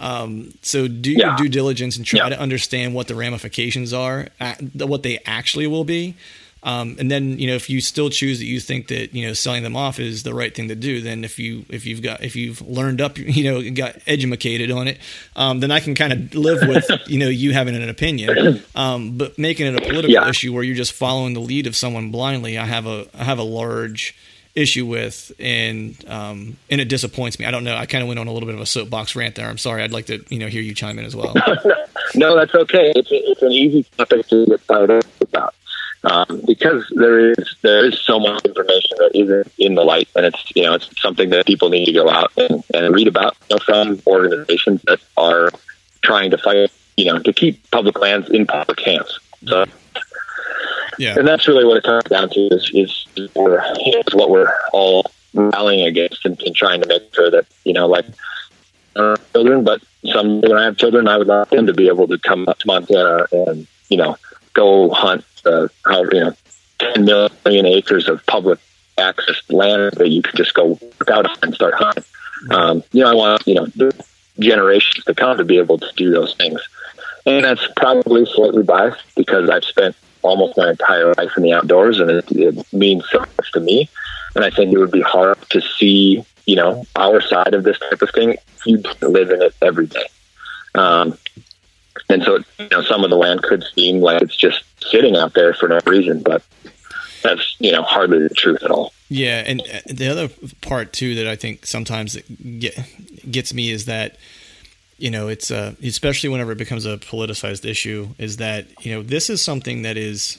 [0.00, 1.28] Um, so do Yeah.
[1.28, 2.30] your due diligence and try Yeah.
[2.30, 6.14] to understand what the ramifications are, uh, what they actually will be.
[6.62, 9.32] Um, and then you know if you still choose that you think that you know
[9.32, 12.22] selling them off is the right thing to do, then if you if you've got
[12.22, 14.98] if you've learned up you know got educated on it,
[15.36, 18.62] um, then I can kind of live with you know you having an opinion.
[18.74, 20.28] Um, but making it a political Yeah.
[20.28, 23.38] issue where you're just following the lead of someone blindly, I have a I have
[23.38, 24.14] a large
[24.54, 27.46] issue with and um, and it disappoints me.
[27.46, 27.76] I don't know.
[27.76, 29.48] I kind of went on a little bit of a soapbox rant there.
[29.48, 29.82] I'm sorry.
[29.82, 31.34] I'd like to you know hear you chime in as well.
[32.14, 32.92] No, that's okay.
[32.96, 35.54] It's, it's an easy topic to get fired up about
[36.04, 40.26] um, because there is there is so much information that isn't in the light, and
[40.26, 43.36] it's you know it's something that people need to go out and, and read about
[43.48, 45.50] you know, from organizations that are
[46.02, 49.20] trying to fight you know to keep public lands in public hands.
[49.44, 49.66] So,
[51.00, 51.14] Yeah.
[51.18, 53.30] and that's really what it comes down to is is, is,
[54.12, 58.04] what we're all rallying against and, and trying to make sure that you know like
[58.96, 59.82] uh, children, but
[60.12, 62.58] some when I have children, I would like them to be able to come up
[62.58, 64.18] to Montana and you know
[64.52, 66.34] go hunt uh, how you know
[66.78, 68.58] ten million acres of public
[68.98, 70.78] access land that you can just go
[71.08, 72.04] out and start hunting.
[72.50, 74.04] Um, you know, I want you know the
[74.38, 76.60] generations to come to be able to do those things,
[77.24, 82.00] and that's probably slightly biased because I've spent almost my entire life in the outdoors,
[82.00, 83.88] and it, it means so much to me.
[84.34, 87.78] And I think it would be hard to see, you know, our side of this
[87.78, 90.06] type of thing if you didn't live in it every day.
[90.74, 91.18] Um,
[92.08, 95.34] and so, you know, some of the land could seem like it's just sitting out
[95.34, 96.42] there for no reason, but
[97.22, 98.92] that's, you know, hardly the truth at all.
[99.08, 100.28] Yeah, and uh, the other
[100.60, 102.16] part too that I think sometimes
[102.58, 102.78] get,
[103.28, 104.16] gets me is that
[105.00, 109.02] you know it's uh, especially whenever it becomes a politicized issue is that you know
[109.02, 110.38] this is something that is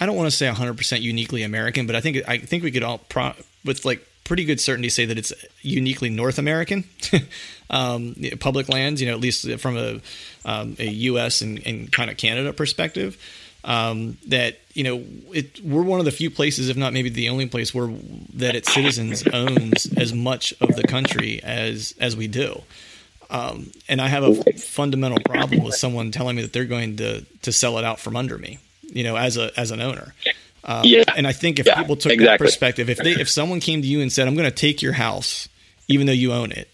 [0.00, 2.82] I don't want to say 100% uniquely American, but I think I think we could
[2.82, 3.34] all pro-
[3.64, 6.84] with like pretty good certainty say that it's uniquely North American
[7.70, 9.00] um, public lands.
[9.00, 10.00] You know, at least from a
[10.44, 11.42] um, a U.S.
[11.42, 13.16] and, and kind of Canada perspective.
[13.64, 17.28] Um, that you know, it, we're one of the few places, if not maybe the
[17.28, 17.94] only place, where
[18.34, 22.60] that its citizens owns as much of the country as as we do.
[23.32, 27.22] Um, and I have a fundamental problem with someone telling me that they're going to
[27.42, 28.58] to sell it out from under me.
[28.92, 30.14] You know, as a as an owner.
[30.64, 31.04] Um, Yeah.
[31.16, 33.88] And I think if Yeah, people took that perspective, if they if someone came to
[33.88, 35.48] you and said, "I'm going to take your house,
[35.88, 36.68] even though you own it,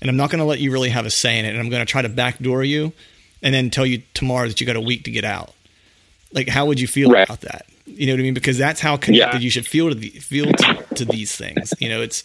[0.00, 1.70] and I'm not going to let you really have a say in it, and I'm
[1.70, 2.92] going to try to backdoor you,
[3.40, 5.54] and then tell you tomorrow that you got a week to get out,"
[6.32, 7.22] like how would you feel Right.
[7.26, 7.66] about that?
[7.86, 8.34] You know what I mean?
[8.34, 9.44] Because that's how connected Yeah.
[9.44, 11.72] you should feel to the feel to, to these things.
[11.78, 12.24] You know, it's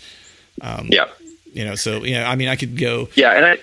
[0.62, 1.06] um, Yeah.
[1.54, 3.32] You know, so you know, I mean, I could go Yeah.
[3.32, 3.58] And I,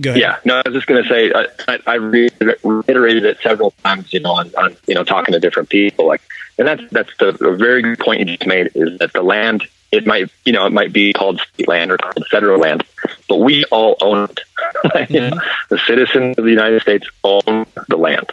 [0.00, 0.20] go ahead.
[0.20, 4.12] Yeah, no, I was just going to say I, I, I reiterated it several times,
[4.12, 6.22] you know, on, on you know talking to different people, like,
[6.58, 9.64] and that's that's the a very good point you just made is that the land
[9.92, 12.84] it might you know it might be called state land or called federal land,
[13.28, 14.40] but we all own it.
[15.10, 18.30] Know, the citizens of the United States own the land,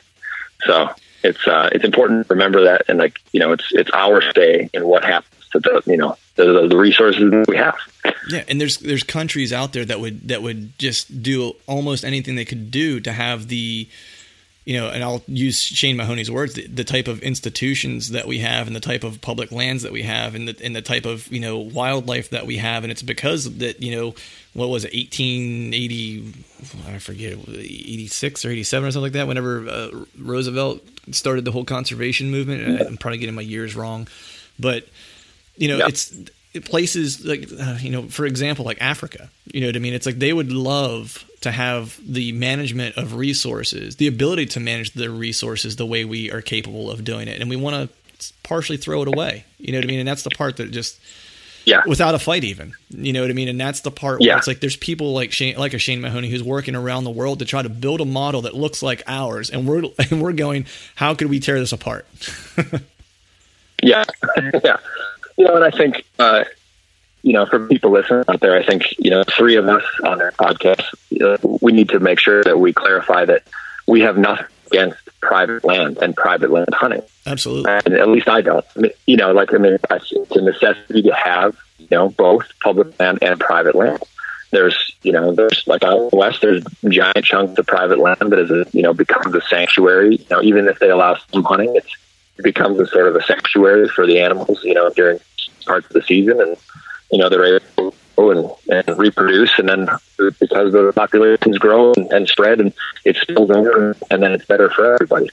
[0.65, 0.89] so
[1.23, 4.69] it's uh, it's important to remember that, and like you know, it's it's our say
[4.73, 7.75] in what happens to the you know the, the resources we have.
[8.29, 12.35] Yeah, and there's there's countries out there that would that would just do almost anything
[12.35, 13.87] they could do to have the
[14.65, 18.39] you know, and I'll use Shane Mahoney's words, the, the type of institutions that we
[18.39, 21.05] have and the type of public lands that we have and the and the type
[21.05, 24.15] of, you know, wildlife that we have and it's because that, you know,
[24.53, 26.33] what was it 1880
[26.87, 30.81] I forget 86 or 87 or something like that whenever uh, Roosevelt
[31.11, 32.81] started the whole conservation movement.
[32.87, 34.07] I'm probably getting my years wrong.
[34.57, 34.87] But
[35.57, 36.13] you know, it's
[36.65, 40.05] places like uh, you know for example like africa you know what i mean it's
[40.05, 45.09] like they would love to have the management of resources the ability to manage the
[45.09, 47.89] resources the way we are capable of doing it and we want
[48.19, 50.69] to partially throw it away you know what i mean and that's the part that
[50.69, 50.99] just
[51.65, 51.81] yeah.
[51.87, 52.73] without a fight even.
[52.89, 53.47] You know what I mean?
[53.47, 54.33] And that's the part Yeah.
[54.33, 57.09] where it's like there's people like Shane like a Shane Mahoney who's working around the
[57.09, 60.33] world to try to build a model that looks like ours and we're and we're
[60.33, 62.05] going, how could we tear this apart?
[63.81, 64.05] Yeah,
[64.63, 64.77] yeah.
[65.37, 66.43] You know, and I think, uh,
[67.21, 70.21] you know, for people listening out there, I think, you know, three of us on
[70.21, 70.83] our podcast,
[71.21, 73.43] uh, we need to make sure that we clarify that
[73.87, 77.01] we have nothing against private land and private land hunting.
[77.25, 77.71] Absolutely.
[77.71, 78.65] And at least I don't.
[78.75, 82.45] I mean, you know, like, I mean, it's a necessity to have, you know, both
[82.61, 84.03] public land and private land.
[84.51, 88.51] There's, you know, there's like out West, there's giant chunks of private land that is,
[88.51, 90.17] a, you know, becomes a sanctuary.
[90.17, 91.95] You know, even if they allow some hunting, it's, it
[92.41, 95.19] becomes a sort of a sanctuary for the animals, you know, during
[95.65, 96.39] parts of the season.
[96.39, 96.57] And,
[97.11, 99.57] you know, they're able to go and, and reproduce.
[99.59, 102.73] And then because the populations grow and, and spread and
[103.05, 105.29] it spills over and then it's better for everybody.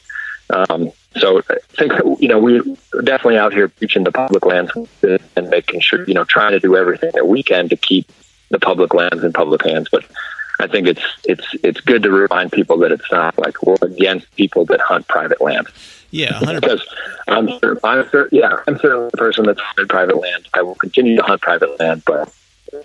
[0.51, 2.63] Um, so I think, you know, we're
[3.03, 4.73] definitely out here preaching the public lands
[5.37, 8.11] and making sure, you know, trying to do everything that we can to keep
[8.51, 9.89] the public lands in public hands.
[9.91, 10.05] But
[10.61, 14.35] I think it's, it's, it's good to remind people that it's not like we're against
[14.37, 15.69] people that hunt private land.
[16.11, 16.87] Yeah, 100 Because
[17.29, 17.49] I'm,
[17.85, 20.49] I'm yeah, I'm certainly the person that's hunted private land.
[20.55, 22.33] I will continue to hunt private land, but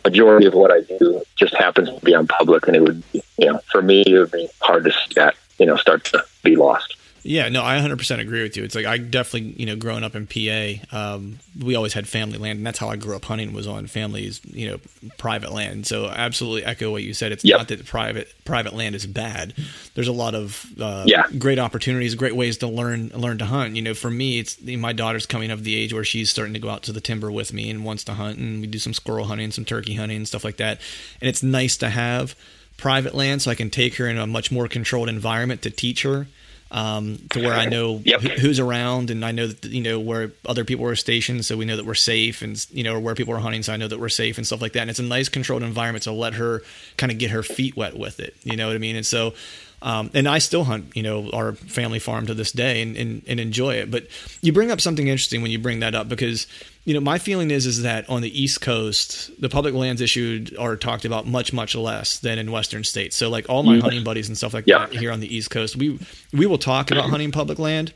[0.03, 3.23] majority of what I do just happens to be on public, and it would, you
[3.39, 6.55] know, for me, it would be hard to see that, you know, start to be
[6.55, 6.95] lost.
[7.27, 8.63] Yeah, no, I 100% agree with you.
[8.63, 12.37] It's like I definitely, you know, growing up in PA, um, we always had family
[12.37, 14.77] land, and that's how I grew up hunting was on families, you know,
[15.17, 15.87] private land.
[15.87, 17.31] So absolutely echo what you said.
[17.31, 17.57] It's Yep.
[17.57, 19.55] not that private private land is bad.
[19.95, 21.23] There's a lot of uh, Yeah.
[21.39, 23.75] great opportunities, great ways to learn learn to hunt.
[23.75, 26.59] You know, for me, it's my daughter's coming of the age where she's starting to
[26.59, 28.93] go out to the timber with me and wants to hunt, and we do some
[28.93, 30.79] squirrel hunting, some turkey hunting, and stuff like that.
[31.21, 32.35] And it's nice to have
[32.77, 36.03] private land so I can take her in a much more controlled environment to teach
[36.03, 36.27] her
[36.71, 38.21] um, to where I know Yep.
[38.21, 41.65] who's around and I know that you know where other people are stationed, so we
[41.65, 43.99] know that we're safe, and you know where people are hunting, so I know that
[43.99, 44.81] we're safe and stuff like that.
[44.81, 46.63] And it's a nice controlled environment to let her
[46.97, 48.35] kind of get her feet wet with it.
[48.43, 48.95] You know what I mean?
[48.95, 49.33] And so.
[49.81, 53.21] Um, and I still hunt, you know, our family farm to this day and, and,
[53.27, 53.91] and enjoy it.
[53.91, 54.07] But
[54.41, 56.47] you bring up something interesting when you bring that up because,
[56.85, 60.55] you know, my feeling is is that on the East Coast, the public lands issued
[60.57, 63.15] are talked about much much less than in Western states.
[63.15, 64.85] So like all my hunting buddies and stuff like Yeah.
[64.85, 65.99] that here on the East Coast, we
[66.31, 67.91] we will talk about hunting public land,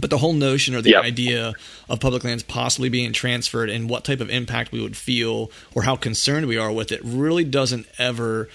[0.00, 1.52] but the whole notion or the idea
[1.90, 5.82] of public lands possibly being transferred and what type of impact we would feel or
[5.82, 8.48] how concerned we are with it really doesn't ever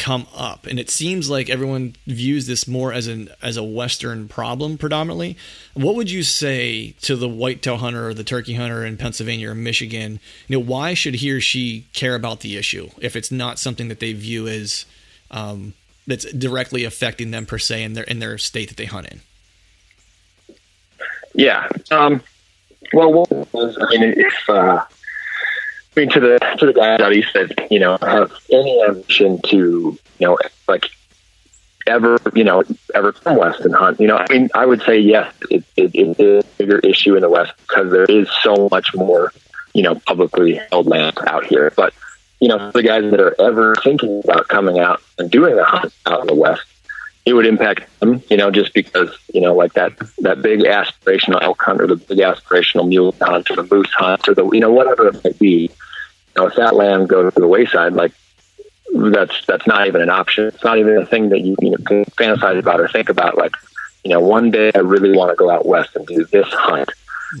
[0.00, 0.66] come up.
[0.66, 5.36] And it seems like everyone views this more as an as a western problem predominantly.
[5.74, 9.54] What would you say to the whitetail hunter or the turkey hunter in Pennsylvania or
[9.54, 10.18] Michigan?
[10.48, 13.88] You know why should he or she care about the issue if it's not something
[13.88, 14.86] that they view as
[15.30, 15.74] um,
[16.06, 19.20] that's directly affecting them per se in their in their state that they hunt in?
[21.34, 21.68] Yeah.
[21.90, 22.22] Um,
[22.94, 24.82] well, I mean, if, uh,
[26.00, 29.56] mean, to the, to the guy out east that, you know, have any ambition to,
[30.18, 30.38] you know,
[30.68, 30.90] like
[31.86, 32.62] ever, you know,
[32.94, 35.94] ever come west and hunt, you know, I mean, I would say, yes, it, it,
[35.94, 39.32] it is a bigger issue in the west because there is so much more,
[39.74, 41.72] you know, publicly held land out here.
[41.76, 41.94] But,
[42.40, 45.92] you know, the guys that are ever thinking about coming out and doing a hunt
[46.06, 46.64] out in the west,
[47.26, 51.42] it would impact them, you know, just because, you know, like that, that big aspirational
[51.42, 54.60] elk hunt or the big aspirational mule hunt or the moose hunt or the, you
[54.60, 55.70] know, whatever it might be.
[56.36, 58.12] Know, if that land goes to the wayside, like
[58.94, 60.46] that's, that's not even an option.
[60.46, 63.36] It's not even a thing that you, you know, can fantasize about or think about.
[63.36, 63.54] Like,
[64.04, 66.90] you know, one day I really want to go out west and do this hunt.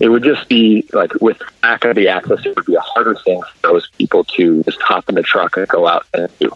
[0.00, 3.16] It would just be like with lack of the access, it would be a harder
[3.16, 6.52] thing for those people to just hop in the truck and go out and do.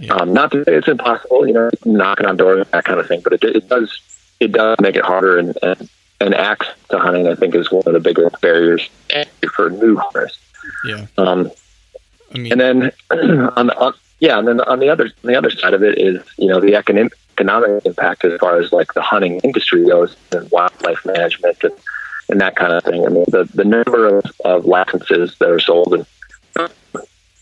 [0.00, 0.14] Yeah.
[0.14, 3.20] Um, not that it's impossible, you know, knocking on doors, and that kind of thing,
[3.22, 4.00] but it, it does
[4.40, 5.38] it does make it harder.
[5.38, 5.88] And, and
[6.20, 8.88] and access to hunting, I think, is one of the bigger barriers
[9.54, 10.38] for new hunters.
[10.84, 11.50] Yeah Um,
[12.34, 12.82] I mean and then
[13.56, 15.98] on, the, on yeah, and then on the other on the other side of it
[15.98, 20.16] is you know the economic economic impact as far as like the hunting industry goes
[20.32, 21.74] and wildlife management and,
[22.30, 23.04] and that kind of thing.
[23.04, 26.06] I mean the the number of, of licenses that are sold and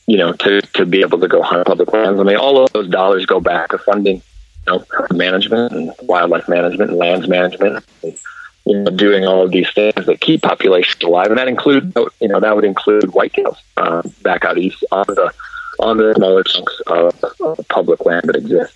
[0.07, 2.21] you know to to be able to go hunt public lands.
[2.21, 4.23] I mean all of those dollars go back to funding
[4.67, 7.85] you know management and wildlife management and lands management.
[8.03, 8.19] And,
[8.65, 12.29] you know, doing all of these things that keep populations alive, and that include, you
[12.29, 15.33] know, that would include whitetails um, back out east on the
[15.79, 17.21] on the smaller chunks of,
[17.69, 18.75] public land that exist.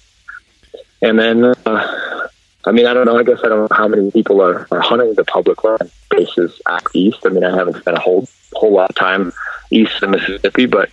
[1.01, 2.29] And then, uh,
[2.65, 3.19] I mean, I don't know.
[3.19, 6.61] I guess I don't know how many people are, are hunting the public land bases
[6.67, 7.21] out east.
[7.25, 9.33] I mean, I haven't spent a whole whole lot of time
[9.71, 10.91] east of Mississippi, but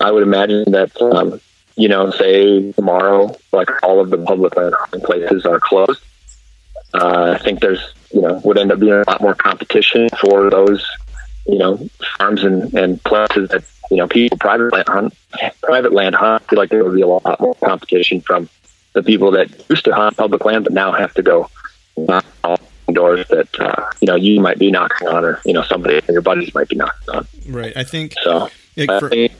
[0.00, 1.40] I would imagine that, um,
[1.76, 6.02] you know, say tomorrow, like all of the public land places are closed.
[6.94, 7.80] Uh, I think there's,
[8.12, 10.86] you know, would end up being a lot more competition for those
[11.48, 11.78] you know,
[12.18, 15.14] farms and, and places that, you know, people private land hunt,
[15.62, 18.50] private land hunt, I feel like there would be a lot more competition from
[18.92, 21.50] the people that used to hunt public land, but now have to go
[22.92, 26.20] doors that, uh, you know, you might be knocking on or, you know, somebody your
[26.20, 27.26] buddies might be knocking on.
[27.48, 27.74] Right.
[27.76, 29.30] I think, so, like for, I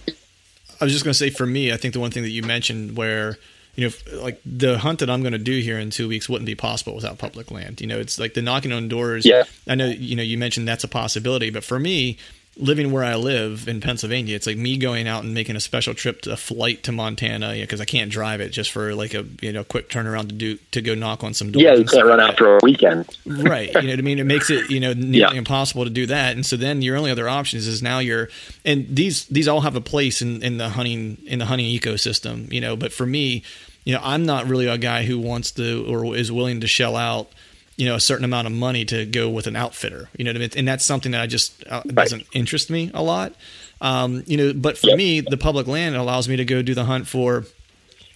[0.81, 2.97] was just going to say for me, I think the one thing that you mentioned
[2.97, 3.37] where,
[3.79, 6.47] you know, like the hunt that I'm going to do here in two weeks wouldn't
[6.47, 7.81] be possible without public land.
[7.81, 9.25] You know, it's like the knocking on doors.
[9.25, 9.45] Yeah.
[9.69, 12.19] I know, you know, you mentioned that's a possibility, but for me,
[12.59, 15.95] living where I live in Pennsylvania, it's like me going out and making a special
[15.95, 19.25] trip to a flight to Montana because I can't drive it just for like a
[19.41, 21.63] you know quick turnaround to do to go knock on some doors.
[21.63, 23.07] Yeah, you can't run after a weekend.
[23.27, 23.69] right.
[23.69, 24.19] You know what I mean?
[24.19, 25.33] It makes it you know nearly yeah.
[25.33, 26.35] impossible to do that.
[26.35, 28.29] And so then your only other options is now you're
[28.65, 32.53] and these these all have a place in in the hunting in the hunting ecosystem.
[32.53, 33.45] You know, but for me,
[33.85, 36.97] you know, I'm not really a guy who wants to or is willing to shell
[36.97, 37.33] out
[37.79, 40.35] you know a certain amount of money to go with an outfitter you know I
[40.35, 40.51] mean?
[40.57, 43.35] and that's something that i just uh, doesn't interest me a lot
[43.81, 44.99] um, you know but for yep.
[44.99, 47.45] me the public land allows me to go do the hunt for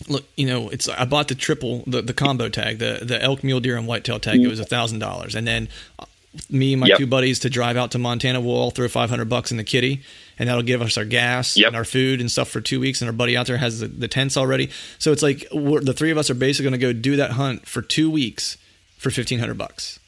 [0.09, 3.43] look you know it's i bought the triple the, the combo tag the the elk
[3.43, 5.69] mule deer and whitetail tag it was a thousand dollars and then
[6.01, 6.05] uh,
[6.51, 6.99] me and my yep.
[6.99, 10.03] two buddies to drive out to montana we'll all throw 500 bucks in the kitty
[10.41, 11.69] and that'll give us our gas yep.
[11.69, 13.87] and our food and stuff for two weeks and our buddy out there has the,
[13.87, 16.93] the tents already so it's like the three of us are basically going to go
[16.93, 18.57] do that hunt for two weeks
[19.03, 19.99] for fifteen hundred bucks.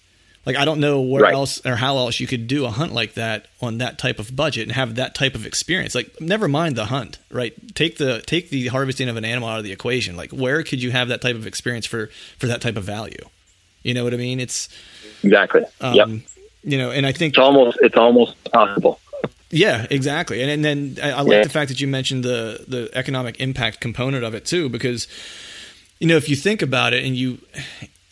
[0.46, 1.34] Like I don't know where right.
[1.34, 4.36] else or how else you could do a hunt like that on that type of
[4.36, 5.94] budget and have that type of experience.
[5.94, 7.54] Like never mind the hunt, right?
[7.74, 10.16] Take the take the harvesting of an animal out of the equation.
[10.16, 13.24] Like where could you have that type of experience for for that type of value?
[13.82, 14.38] You know what I mean?
[14.38, 14.68] It's
[15.22, 15.62] exactly.
[15.80, 16.08] Um, yep.
[16.62, 19.00] You know, and I think it's almost it's almost possible.
[19.50, 20.42] Yeah, exactly.
[20.42, 21.42] And and then I, I like yeah.
[21.42, 25.06] the fact that you mentioned the the economic impact component of it too, because
[26.00, 27.38] you know if you think about it and you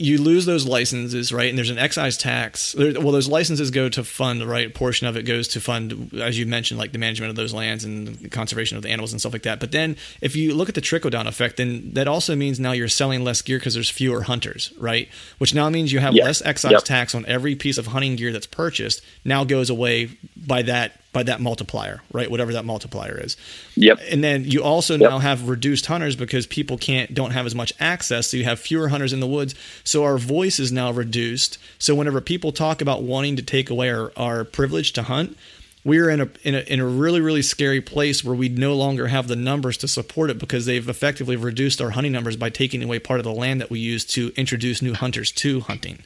[0.02, 1.48] you lose those licenses, right?
[1.48, 2.74] And there's an excise tax.
[2.74, 4.66] Well, those licenses go to fund, right?
[4.66, 7.54] A portion of it goes to fund, as you mentioned, like the management of those
[7.54, 9.60] lands and conservation of the animals and stuff like that.
[9.60, 12.72] But then if you look at the trickle down effect, then that also means now
[12.72, 15.08] you're selling less gear because there's fewer hunters, right?
[15.38, 16.84] Which now means you have less excise yep.
[16.84, 21.22] tax on every piece of hunting gear that's purchased now goes away by that by
[21.22, 22.30] that multiplier, right?
[22.30, 23.36] Whatever that multiplier is.
[23.76, 24.00] Yep.
[24.10, 25.10] And then you also yep.
[25.10, 28.58] now have reduced hunters because people can't don't have as much access, so you have
[28.58, 29.54] fewer hunters in the woods.
[29.84, 31.58] So our voice is now reduced.
[31.78, 35.36] So whenever people talk about wanting to take away our, our privilege to hunt,
[35.84, 39.08] we're in a, in a in a really really scary place where we no longer
[39.08, 42.82] have the numbers to support it because they've effectively reduced our hunting numbers by taking
[42.82, 46.04] away part of the land that we use to introduce new hunters to hunting.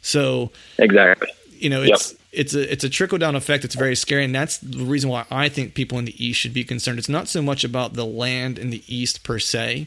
[0.00, 3.64] So exactly, you know, it's yep it's a it's a trickle down effect.
[3.64, 6.54] It's very scary, and that's the reason why I think people in the East should
[6.54, 6.98] be concerned.
[6.98, 9.86] It's not so much about the land in the East per se;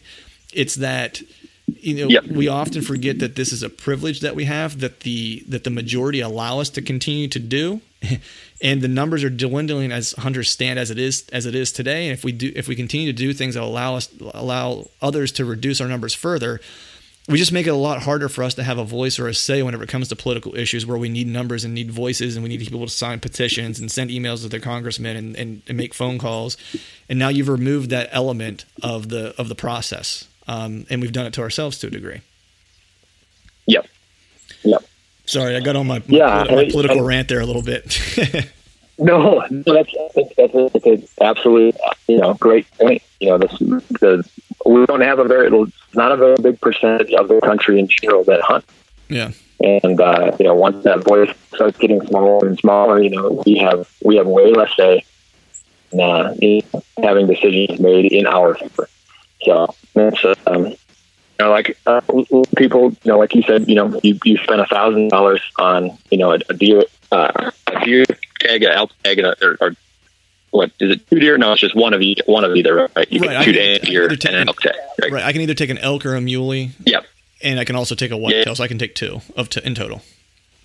[0.53, 1.21] it's that
[1.67, 2.25] you know yep.
[2.25, 5.69] we often forget that this is a privilege that we have that the that the
[5.69, 7.81] majority allow us to continue to do,
[8.61, 12.07] and the numbers are dwindling as hunters stand as it is as it is today.
[12.07, 15.31] And if we do if we continue to do things that allow us allow others
[15.33, 16.59] to reduce our numbers further
[17.29, 19.33] we just make it a lot harder for us to have a voice or a
[19.33, 22.43] say whenever it comes to political issues where we need numbers and need voices and
[22.43, 25.77] we need people to sign petitions and send emails to their congressmen and, and, and
[25.77, 26.57] make phone calls.
[27.07, 30.27] And now you've removed that element of the of the process.
[30.47, 32.21] Um, and we've done it to ourselves to a degree.
[33.67, 33.87] Yep.
[34.63, 34.83] Yep.
[35.25, 37.97] Sorry, I got on my, my, yeah, my political I, rant there a little bit.
[38.97, 43.03] no, no, that's that's, a, that's an absolute you know great point.
[43.19, 44.29] You know, this, the
[44.65, 45.49] we don't have a very
[45.95, 48.65] not a very big percentage of the country in general that hunt.
[49.09, 49.31] Yeah.
[49.59, 53.57] And uh, you know, once that voice starts getting smaller and smaller, you know, we
[53.57, 55.05] have we have way less say
[55.91, 56.33] in, uh,
[57.01, 58.89] having decisions made in our favor.
[59.43, 60.77] So that's um, you
[61.39, 62.01] know, like uh,
[62.55, 65.97] people, you know, like you said, you know, you, you spend a thousand dollars on
[66.09, 68.05] you know a, a deer, uh, a deer
[68.39, 69.75] tag, an elk tag, and a, or, or
[70.51, 71.37] what is it two deer?
[71.37, 72.89] No, it's just one of each one of either.
[72.95, 74.75] Right, you right, get two deer and an elk tag.
[75.01, 75.11] Right?
[75.11, 75.23] right?
[75.23, 76.71] I can either take an elk or a muley.
[76.85, 77.05] Yep.
[77.43, 78.53] And I can also take a whitetail, yeah.
[78.53, 80.03] so I can take two of t- in total.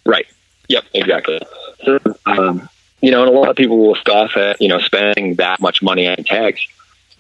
[0.05, 0.27] Right.
[0.69, 0.85] Yep.
[0.93, 1.41] Exactly.
[1.85, 2.69] So, um,
[3.01, 5.83] you know, and a lot of people will scoff at you know spending that much
[5.83, 6.67] money on tags.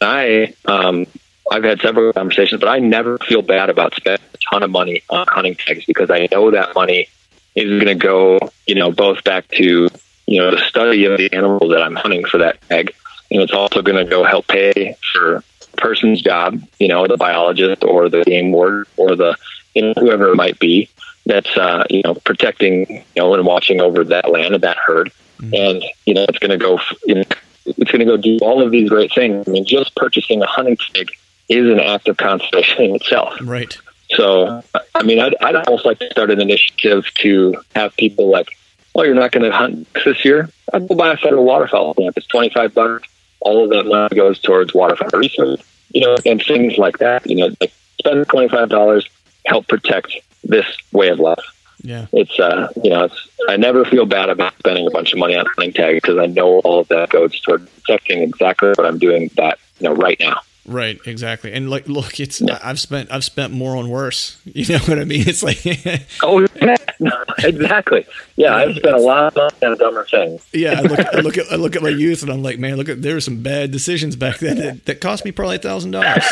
[0.00, 1.06] I um,
[1.50, 5.02] I've had several conversations, but I never feel bad about spending a ton of money
[5.08, 7.08] on hunting tags because I know that money
[7.54, 9.88] is going to go, you know, both back to
[10.26, 12.94] you know, the study of the animal that I'm hunting for that egg.
[13.30, 15.42] And it's also going to go help pay for a
[15.76, 19.36] person's job, you know, the biologist or the game ward or the,
[19.74, 20.88] you know, whoever it might be
[21.24, 25.10] that's, uh, you know, protecting, you know, and watching over that land and that herd.
[25.40, 25.54] Mm-hmm.
[25.54, 27.24] And, you know, it's going to go, you know,
[27.66, 29.46] it's going to go do all of these great things.
[29.48, 31.10] I mean, just purchasing a hunting pig
[31.48, 33.34] is an act of conservation in itself.
[33.42, 33.76] Right.
[34.10, 34.62] So,
[34.94, 38.56] I mean, I'd, I'd almost like to start an initiative to have people like
[38.96, 40.48] oh, you're not going to hunt this year?
[40.72, 42.16] I'd go buy a federal waterfowl stamp.
[42.16, 43.08] It's 25 bucks.
[43.40, 45.60] All of that money goes towards waterfowl research,
[45.92, 47.28] you know, and things like that.
[47.28, 49.08] You know, like spend $25,
[49.44, 51.38] help protect this way of life.
[51.82, 52.06] Yeah.
[52.12, 55.36] It's, uh, you know, it's, I never feel bad about spending a bunch of money
[55.36, 58.98] on hunting tags because I know all of that goes toward protecting exactly what I'm
[58.98, 60.40] doing that, you know, right now.
[60.66, 61.52] Right, exactly.
[61.52, 62.58] And like, look, it's yeah.
[62.62, 64.38] I've spent I've spent more on worse.
[64.56, 65.28] You know what I mean?
[65.28, 65.58] It's like,
[66.22, 66.46] oh,
[66.98, 68.06] no, exactly.
[68.36, 70.46] Yeah, I've spent a lot of money on dumber things.
[70.52, 72.76] yeah, I look, I look at I look at my youth, and I'm like, man,
[72.76, 75.58] look at there were some bad decisions back then that, that cost me probably a
[75.58, 76.24] thousand dollars.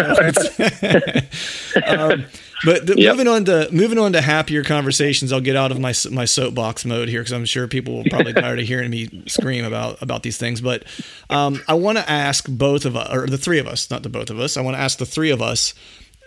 [1.86, 2.24] Um,
[2.64, 3.12] but the, yep.
[3.12, 6.84] moving on to moving on to happier conversations, I'll get out of my my soapbox
[6.84, 10.22] mode here because I'm sure people will probably tired of hearing me scream about about
[10.22, 10.60] these things.
[10.60, 10.84] But
[11.30, 14.08] um, I want to ask both of us, or the three of us, not the
[14.08, 14.56] both of us.
[14.56, 15.74] I want to ask the three of us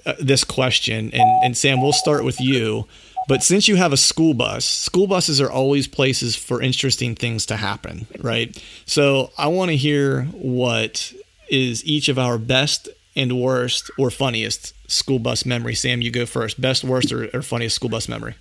[0.06, 2.88] uh, this question, and and Sam, we'll start with you.
[3.28, 7.45] But since you have a school bus, school buses are always places for interesting things
[7.48, 8.58] to happen, right?
[8.86, 11.14] So I want to hear what
[11.50, 12.88] is each of our best
[13.18, 15.76] and worst or funniest school bus memory?
[15.76, 16.62] Sam, you go first.
[16.62, 18.36] Best, worst, or, or funniest school bus memory?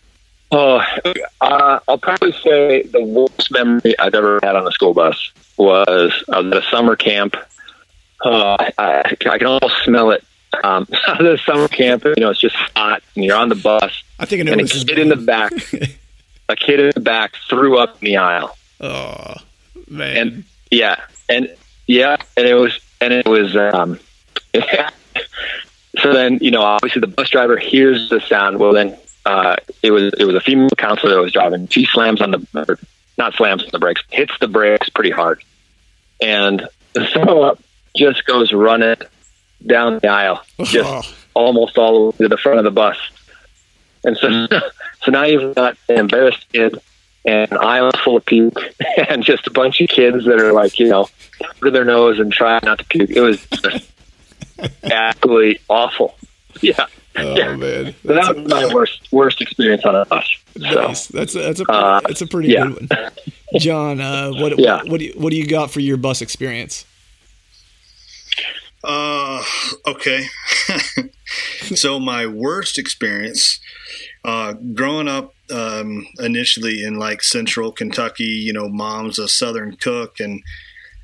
[0.52, 0.80] Oh,
[1.40, 6.22] uh, I'll probably say the worst memory I've ever had on a school bus was
[6.28, 7.34] was at a summer camp.
[8.24, 10.24] Uh, I, I can almost smell it.
[10.64, 14.02] Um, the summer camp, you know, it's just hot, and you're on the bus.
[14.18, 15.52] I think I know and a kid in the back,
[16.48, 18.56] a kid in the back threw up in the aisle.
[18.80, 19.34] Oh
[19.88, 20.16] man!
[20.16, 21.54] And yeah, and
[21.86, 24.00] yeah, and it was, and it was, um,
[25.98, 28.58] so then, you know, obviously the bus driver hears the sound.
[28.58, 31.68] Well, then uh, it was it was a female counselor that was driving.
[31.68, 32.78] She slams on the
[33.18, 35.42] not slams on the brakes, hits the brakes pretty hard,
[36.20, 36.68] and
[37.12, 37.56] throw
[37.96, 38.96] just goes running
[39.64, 41.02] down the aisle, just oh.
[41.34, 42.96] almost all the way to the front of the bus.
[44.04, 44.46] And so,
[45.02, 46.78] so now you've got an embarrassed kid
[47.24, 48.58] and an aisle full of puke,
[49.08, 51.08] and just a bunch of kids that are like, you know,
[51.62, 53.10] to their nose and trying not to puke.
[53.10, 53.90] It was just
[54.84, 56.16] absolutely awful.
[56.62, 56.86] Yeah.
[57.18, 57.54] Oh yeah.
[57.54, 60.26] man, so that was my worst worst experience on a bus.
[60.58, 61.06] So, nice.
[61.08, 62.68] That's a, that's a uh, that's a pretty yeah.
[62.68, 63.10] good one.
[63.58, 64.76] John, uh, what yeah.
[64.76, 66.86] what, what do you, what do you got for your bus experience?
[68.84, 69.42] Uh,
[69.86, 70.26] okay.
[71.74, 73.60] so my worst experience,
[74.24, 80.18] uh, growing up, um, initially in like central Kentucky, you know, mom's a Southern cook
[80.20, 80.42] and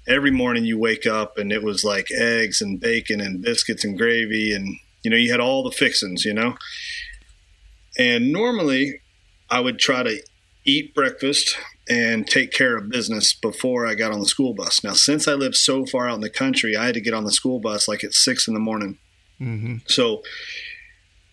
[0.06, 3.96] every morning you wake up and it was like eggs and bacon and biscuits and
[3.96, 6.54] gravy and you know you had all the fixings you know
[7.96, 9.00] and normally
[9.50, 10.20] i would try to
[10.64, 11.56] eat breakfast
[11.88, 15.32] and take care of business before i got on the school bus now since i
[15.32, 17.88] lived so far out in the country i had to get on the school bus
[17.88, 18.98] like at six in the morning
[19.40, 19.76] mm-hmm.
[19.86, 20.22] so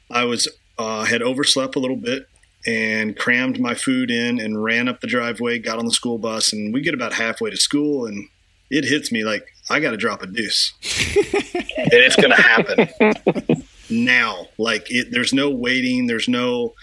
[0.09, 0.47] i was
[0.77, 2.27] uh, had overslept a little bit
[2.65, 6.51] and crammed my food in and ran up the driveway got on the school bus
[6.53, 8.27] and we get about halfway to school and
[8.69, 13.63] it hits me like I got to drop a deuce, and it's going to happen
[13.89, 14.47] now.
[14.57, 16.07] Like it, there's no waiting.
[16.07, 16.73] There's no,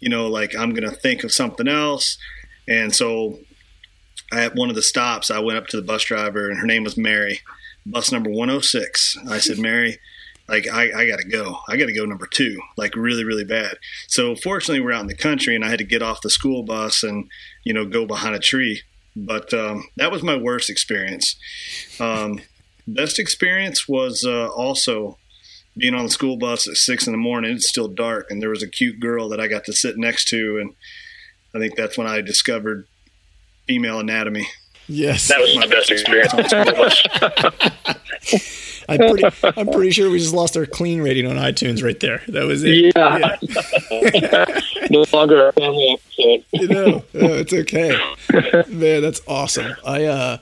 [0.00, 2.16] you know, like I'm going to think of something else.
[2.68, 3.40] And so,
[4.32, 6.84] at one of the stops, I went up to the bus driver, and her name
[6.84, 7.40] was Mary,
[7.84, 9.18] bus number 106.
[9.28, 9.98] I said, Mary.
[10.48, 11.60] Like I, I got to go.
[11.68, 13.78] I got to go number two, like really, really bad.
[14.08, 16.64] So fortunately, we're out in the country, and I had to get off the school
[16.64, 17.30] bus and
[17.62, 18.82] you know go behind a tree
[19.14, 21.36] but um, that was my worst experience.
[22.00, 22.40] Um,
[22.86, 25.18] best experience was uh, also
[25.76, 27.52] being on the school bus at six in the morning.
[27.52, 30.28] It's still dark, and there was a cute girl that I got to sit next
[30.28, 30.74] to, and
[31.54, 32.86] I think that's when I discovered
[33.66, 34.46] female anatomy.
[34.88, 38.38] Yes, that was my best experience on the school.
[38.88, 39.24] I'm pretty,
[39.56, 42.22] I'm pretty sure we just lost our clean rating on iTunes right there.
[42.28, 42.92] That was it.
[42.94, 43.36] Yeah.
[44.12, 44.60] yeah.
[44.90, 46.44] no longer a family episode.
[46.52, 47.98] you know, no, it's okay.
[48.68, 49.74] Man, that's awesome.
[49.86, 50.38] I, uh,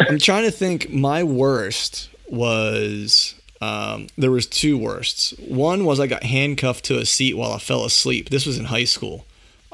[0.00, 0.90] I'm trying to think.
[0.90, 5.34] My worst was um, there was two worsts.
[5.38, 8.30] One was I got handcuffed to a seat while I fell asleep.
[8.30, 9.26] This was in high school.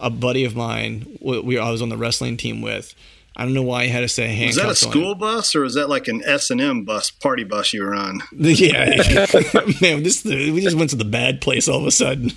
[0.05, 2.95] A buddy of mine, we, I was on the wrestling team with
[3.37, 4.65] I don't know why he had to say handcuffs.
[4.65, 7.43] Was that a school bus or is that like an S and M bus, party
[7.43, 8.21] bus you were on?
[8.33, 8.85] Yeah,
[9.81, 12.33] man, this we just went to the bad place all of a sudden.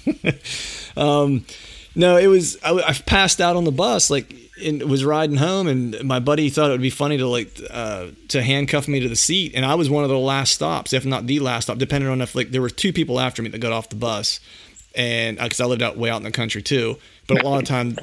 [0.98, 1.46] um,
[1.96, 5.68] no, it was I, I, passed out on the bus, like and was riding home,
[5.68, 9.10] and my buddy thought it would be funny to like uh, to handcuff me to
[9.10, 11.78] the seat, and I was one of the last stops, if not the last stop,
[11.78, 14.40] depending on if like there were two people after me that got off the bus,
[14.98, 17.62] and because uh, I lived out way out in the country too but a lot
[17.62, 17.98] of time,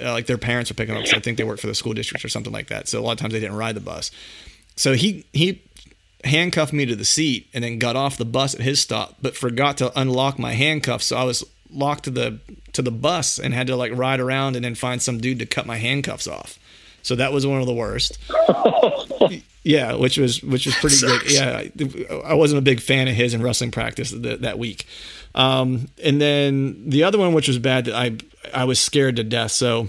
[0.00, 1.06] uh, like their parents were picking up.
[1.06, 2.88] So I think they worked for the school district or something like that.
[2.88, 4.12] So a lot of times they didn't ride the bus.
[4.76, 5.60] So he he
[6.22, 9.36] handcuffed me to the seat and then got off the bus at his stop, but
[9.36, 11.06] forgot to unlock my handcuffs.
[11.06, 12.38] So I was locked to the
[12.72, 15.46] to the bus and had to like ride around and then find some dude to
[15.46, 16.58] cut my handcuffs off.
[17.02, 18.18] So that was one of the worst.
[19.64, 21.30] yeah, which was which was pretty good.
[21.30, 24.86] Yeah, I wasn't a big fan of his in wrestling practice that, that week.
[25.34, 28.16] Um, and then the other one, which was bad, that I
[28.52, 29.52] I was scared to death.
[29.52, 29.88] So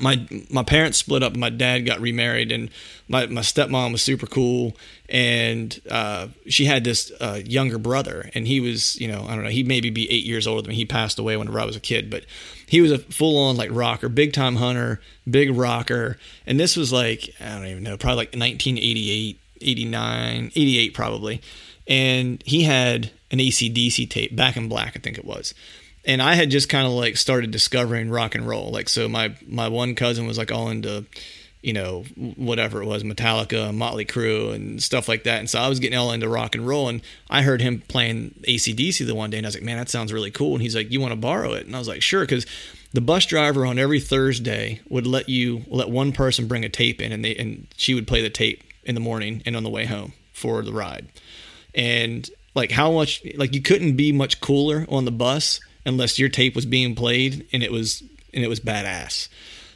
[0.00, 1.36] my my parents split up.
[1.36, 2.70] My dad got remarried, and
[3.08, 4.76] my my stepmom was super cool,
[5.08, 9.44] and uh, she had this uh, younger brother, and he was you know I don't
[9.44, 10.74] know he maybe be eight years older than me.
[10.76, 12.24] He passed away whenever I was a kid, but
[12.66, 16.92] he was a full on like rocker, big time hunter, big rocker, and this was
[16.92, 21.40] like I don't even know, probably like 1988, 89, 88 probably,
[21.86, 25.54] and he had an ACDC tape, Back in Black, I think it was
[26.06, 28.70] and I had just kind of like started discovering rock and roll.
[28.70, 31.04] Like, so my my one cousin was like all into,
[31.62, 32.04] you know,
[32.36, 35.40] whatever it was, Metallica, Motley Crue, and stuff like that.
[35.40, 38.40] And so I was getting all into rock and roll, and I heard him playing
[38.46, 40.54] ACDC the one day, and I was like, man, that sounds really cool.
[40.54, 41.66] And he's like, you want to borrow it?
[41.66, 42.46] And I was like, sure, because
[42.92, 47.02] the bus driver on every Thursday would let you let one person bring a tape
[47.02, 49.70] in, and they and she would play the tape in the morning and on the
[49.70, 51.08] way home for the ride.
[51.74, 56.28] And like how much like you couldn't be much cooler on the bus unless your
[56.28, 58.02] tape was being played and it was
[58.34, 59.28] and it was badass.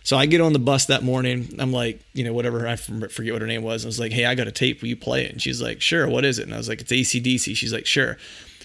[0.03, 1.55] So I get on the bus that morning.
[1.59, 2.67] I'm like, you know, whatever.
[2.67, 3.85] I forget what her name was.
[3.85, 4.81] I was like, hey, I got a tape.
[4.81, 5.31] Will you play it?
[5.31, 6.09] And she's like, sure.
[6.09, 6.45] What is it?
[6.45, 7.55] And I was like, it's ACDC.
[7.55, 8.17] She's like, sure.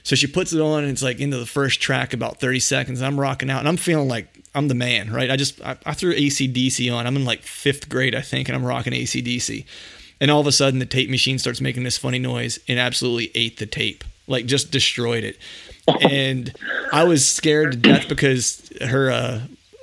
[0.04, 3.02] So she puts it on and it's like into the first track about 30 seconds.
[3.02, 5.30] I'm rocking out and I'm feeling like I'm the man, right?
[5.30, 7.06] I just, I, I threw ACDC on.
[7.06, 9.66] I'm in like fifth grade, I think, and I'm rocking ACDC.
[10.22, 13.32] And all of a sudden the tape machine starts making this funny noise and absolutely
[13.36, 15.38] ate the tape, like just destroyed it
[15.88, 16.54] and
[16.92, 19.42] I was scared to death because her uh,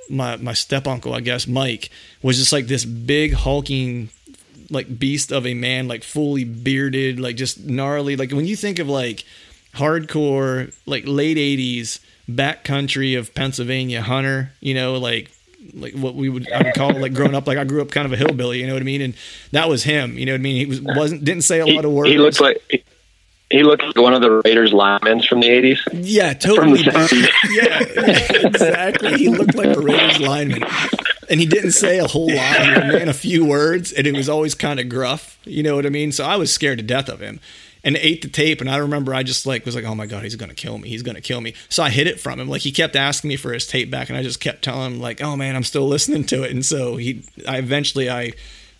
[0.09, 1.89] my my step uncle, I guess Mike,
[2.21, 4.09] was just like this big hulking
[4.69, 8.15] like beast of a man, like fully bearded, like just gnarly.
[8.15, 9.23] Like when you think of like
[9.75, 11.99] hardcore, like late '80s
[12.29, 15.31] backcountry of Pennsylvania hunter, you know, like
[15.73, 17.47] like what we would I would call like growing up.
[17.47, 19.01] Like I grew up kind of a hillbilly, you know what I mean?
[19.01, 19.13] And
[19.51, 20.17] that was him.
[20.17, 20.55] You know what I mean?
[20.57, 22.09] He was wasn't didn't say a lot of words.
[22.09, 22.85] He looked like
[23.53, 25.79] he looked like one of the Raiders linemen from the eighties.
[25.93, 26.81] Yeah, totally.
[27.51, 27.79] yeah,
[28.47, 29.17] exactly.
[29.17, 30.63] He looked like a Raiders lineman,
[31.29, 32.61] and he didn't say a whole lot.
[32.61, 35.37] He ran a few words, and it was always kind of gruff.
[35.45, 36.11] You know what I mean?
[36.11, 37.39] So I was scared to death of him,
[37.83, 38.61] and ate the tape.
[38.61, 40.89] And I remember I just like was like, "Oh my god, he's gonna kill me!
[40.89, 42.47] He's gonna kill me!" So I hid it from him.
[42.47, 44.99] Like he kept asking me for his tape back, and I just kept telling him
[44.99, 48.33] like, "Oh man, I'm still listening to it." And so he, I eventually I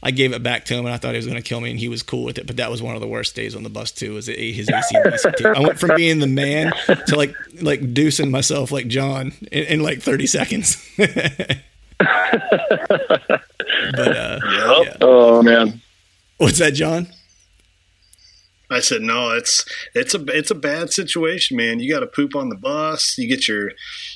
[0.06, 1.72] I gave it back to him and I thought he was going to kill me
[1.72, 2.46] and he was cool with it.
[2.46, 4.14] But that was one of the worst days on the bus too.
[4.16, 5.46] Was it his ACDC tape?
[5.46, 6.74] I went from being the man
[7.08, 10.78] to like like deucing myself like John in, in like thirty seconds.
[10.98, 11.10] but
[13.98, 14.86] uh, yep.
[14.86, 14.98] yeah.
[15.00, 15.82] oh man,
[16.38, 17.08] what's that, John?
[18.74, 19.32] I said no.
[19.32, 21.80] It's it's a it's a bad situation, man.
[21.80, 23.18] You got to poop on the bus.
[23.18, 23.72] You get your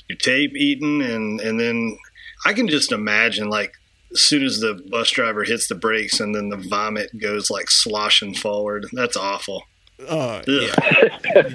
[0.07, 1.97] your tape eaten, and and then
[2.45, 3.73] I can just imagine like
[4.11, 7.69] as soon as the bus driver hits the brakes and then the vomit goes like
[7.69, 8.87] sloshing forward.
[8.93, 9.63] That's awful.
[10.07, 10.75] Uh, yeah,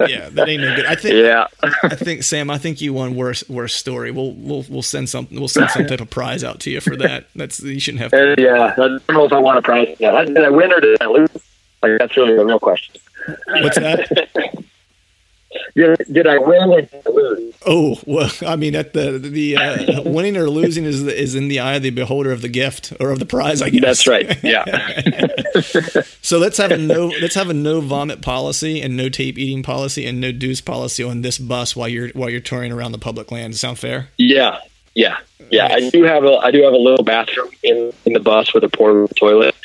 [0.05, 0.85] yeah, that ain't no good.
[0.85, 1.15] I think.
[1.15, 1.47] Yeah,
[1.83, 2.49] I think Sam.
[2.49, 4.11] I think you won worst worst story.
[4.11, 6.97] We'll we'll we'll send some we'll send some type of prize out to you for
[6.97, 7.27] that.
[7.37, 8.11] That's you shouldn't have.
[8.11, 8.17] To.
[8.23, 9.95] Uh, yeah, I don't know if I want a prize.
[9.99, 11.29] Yeah, did I win or did I lose?
[11.83, 12.95] Like that's really the real question.
[13.47, 14.29] What's that?
[15.75, 17.55] did, did I win or did I lose?
[17.65, 21.59] Oh well, I mean, at the the uh, winning or losing is is in the
[21.59, 23.61] eye of the beholder of the gift or of the prize.
[23.61, 24.43] I guess that's right.
[24.43, 24.65] Yeah.
[26.21, 29.63] so let's have a no let's have a no vomit policy and no tape eating
[29.63, 32.97] policy and no deuce policy on this bus while you're while you're touring around the
[32.97, 33.55] public land.
[33.55, 34.09] Sound fair?
[34.17, 34.59] Yeah,
[34.93, 35.17] yeah,
[35.49, 35.67] yeah.
[35.71, 38.63] I do have a I do have a little bathroom in in the bus with
[38.63, 39.55] a portable toilet,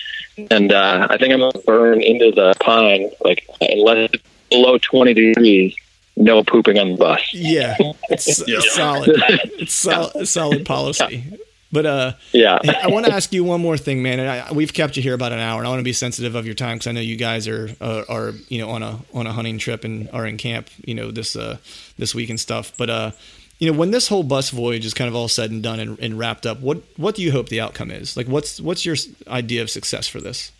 [0.50, 5.14] and uh, I think I'm gonna burn into the pine like unless it's below 20
[5.14, 5.74] degrees,
[6.16, 7.22] no pooping on the bus.
[7.32, 7.76] Yeah,
[8.08, 8.60] it's yeah.
[8.60, 9.22] solid.
[9.58, 11.24] It's solid, solid policy.
[11.70, 14.20] But uh, yeah, I want to ask you one more thing, man.
[14.20, 16.34] And I, we've kept you here about an hour, and I want to be sensitive
[16.34, 18.98] of your time because I know you guys are uh, are you know on a
[19.12, 21.58] on a hunting trip and are in camp, you know this uh
[21.98, 22.72] this week and stuff.
[22.78, 23.10] But uh,
[23.58, 25.98] you know when this whole bus voyage is kind of all said and done and,
[25.98, 28.16] and wrapped up, what what do you hope the outcome is?
[28.16, 30.52] Like, what's what's your idea of success for this?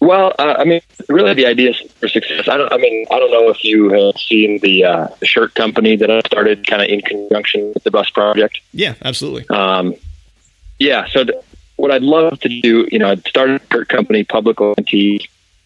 [0.00, 2.48] Well, uh, I mean, really, the idea for success.
[2.48, 2.72] I don't.
[2.72, 6.08] I mean, I don't know if you have seen the, uh, the shirt company that
[6.08, 8.60] I started, kind of in conjunction with the bus project.
[8.72, 9.48] Yeah, absolutely.
[9.50, 9.94] Um,
[10.78, 11.06] yeah.
[11.08, 11.38] So, th-
[11.76, 14.92] what I'd love to do, you know, I'd start a shirt company, public ONT,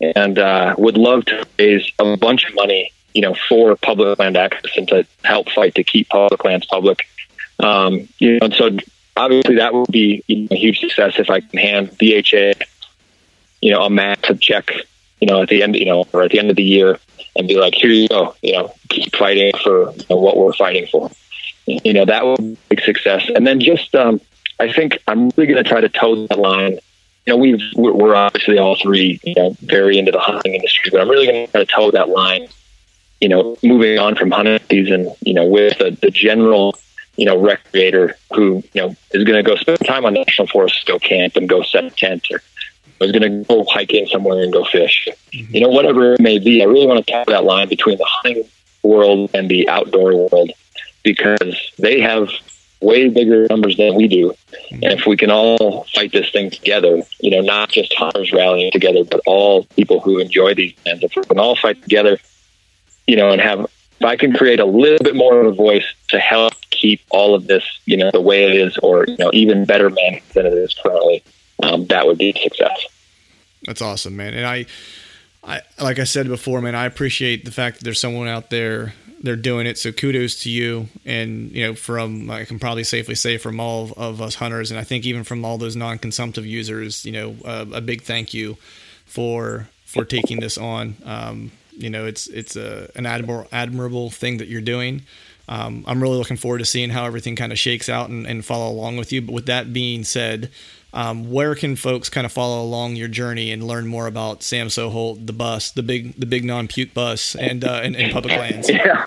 [0.01, 4.37] and uh, would love to raise a bunch of money, you know, for public land
[4.37, 7.07] access and to help fight to keep public lands public.
[7.59, 8.71] Um, you know, and so
[9.17, 12.55] obviously that would be you know, a huge success if I can hand BHA
[13.63, 14.71] you know, a massive check,
[15.21, 16.99] you know, at the end, you know, or at the end of the year
[17.37, 20.53] and be like, here you go, you know, keep fighting for you know, what we're
[20.53, 21.11] fighting for.
[21.67, 23.31] you know, that would be a big success.
[23.35, 24.21] And then just, um,
[24.59, 26.79] I think I'm really going to try to toe that line.
[27.25, 31.01] You know, we've, we're obviously all three, you know, very into the hunting industry, but
[31.01, 32.49] I'm really going to try to toe that line,
[33.23, 36.77] you know, moving on from hunting season, you know, with the, the general,
[37.17, 40.85] you know, recreator who, you know, is going to go spend time on national forest,
[40.87, 42.43] go camp and go set a tent or
[43.01, 45.07] is going to go hiking somewhere and go fish.
[45.33, 45.55] Mm-hmm.
[45.55, 48.07] You know, whatever it may be, I really want to tap that line between the
[48.09, 48.43] hunting
[48.83, 50.51] world and the outdoor world
[51.05, 52.29] because they have
[52.81, 54.31] way bigger numbers than we do.
[54.33, 54.83] Mm-hmm.
[54.83, 58.73] And if we can all fight this thing together, you know, not just hunters rallying
[58.73, 62.19] together, but all people who enjoy these lands, if we can all fight together,
[63.07, 65.87] you know, and have, if I can create a little bit more of a voice
[66.09, 69.31] to help keep all of this, you know, the way it is, or, you know,
[69.33, 71.23] even better managed than it is currently,
[71.63, 72.87] um, that would be success.
[73.65, 74.35] That's awesome, man.
[74.35, 74.67] And I,
[75.45, 78.95] I, like I said before, man, I appreciate the fact that there's someone out there
[79.23, 79.79] they're doing it.
[79.79, 80.89] So kudos to you.
[81.05, 84.79] And, you know, from, I can probably safely say from all of us hunters, and
[84.79, 88.35] I think even from all those non consumptive users, you know, uh, a big thank
[88.35, 88.57] you
[89.07, 90.97] for, for taking this on.
[91.05, 95.03] Um, you know, it's, it's a, an admirable, admirable thing that you're doing.
[95.49, 98.45] Um, I'm really looking forward to seeing how everything kind of shakes out and, and
[98.45, 99.21] follow along with you.
[99.23, 100.51] But with that being said,
[100.95, 104.69] um, where can folks kind of follow along your journey and learn more about Sam
[104.69, 108.71] Soholt, the bus, the big, the big non-puke bus, and uh, and, and public lands?
[108.83, 109.05] Yeah.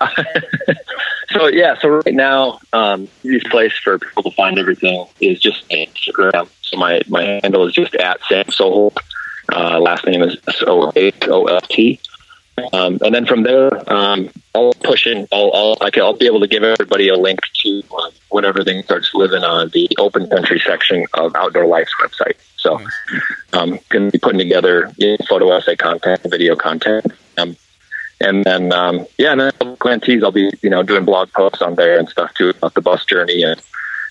[1.31, 3.07] so yeah, so right now, um,
[3.49, 6.47] place for people to find everything is just Instagram.
[6.61, 8.97] So my my handle is just at Sam Soholt.
[9.53, 11.99] Uh, last name is S O H O L T.
[12.71, 15.27] Um, and then from there, um, I'll push in.
[15.31, 18.45] I'll, I'll, I can, I'll be able to give everybody a link to uh, when
[18.45, 22.37] everything starts living on the open country section of Outdoor Life's website.
[22.55, 22.79] So,
[23.53, 27.05] um, going to be putting together you know, photo essay content, video content,
[27.37, 27.57] um,
[28.21, 31.75] and then um, yeah, and then Glentees, I'll be you know doing blog posts on
[31.75, 33.61] there and stuff too about the bus journey and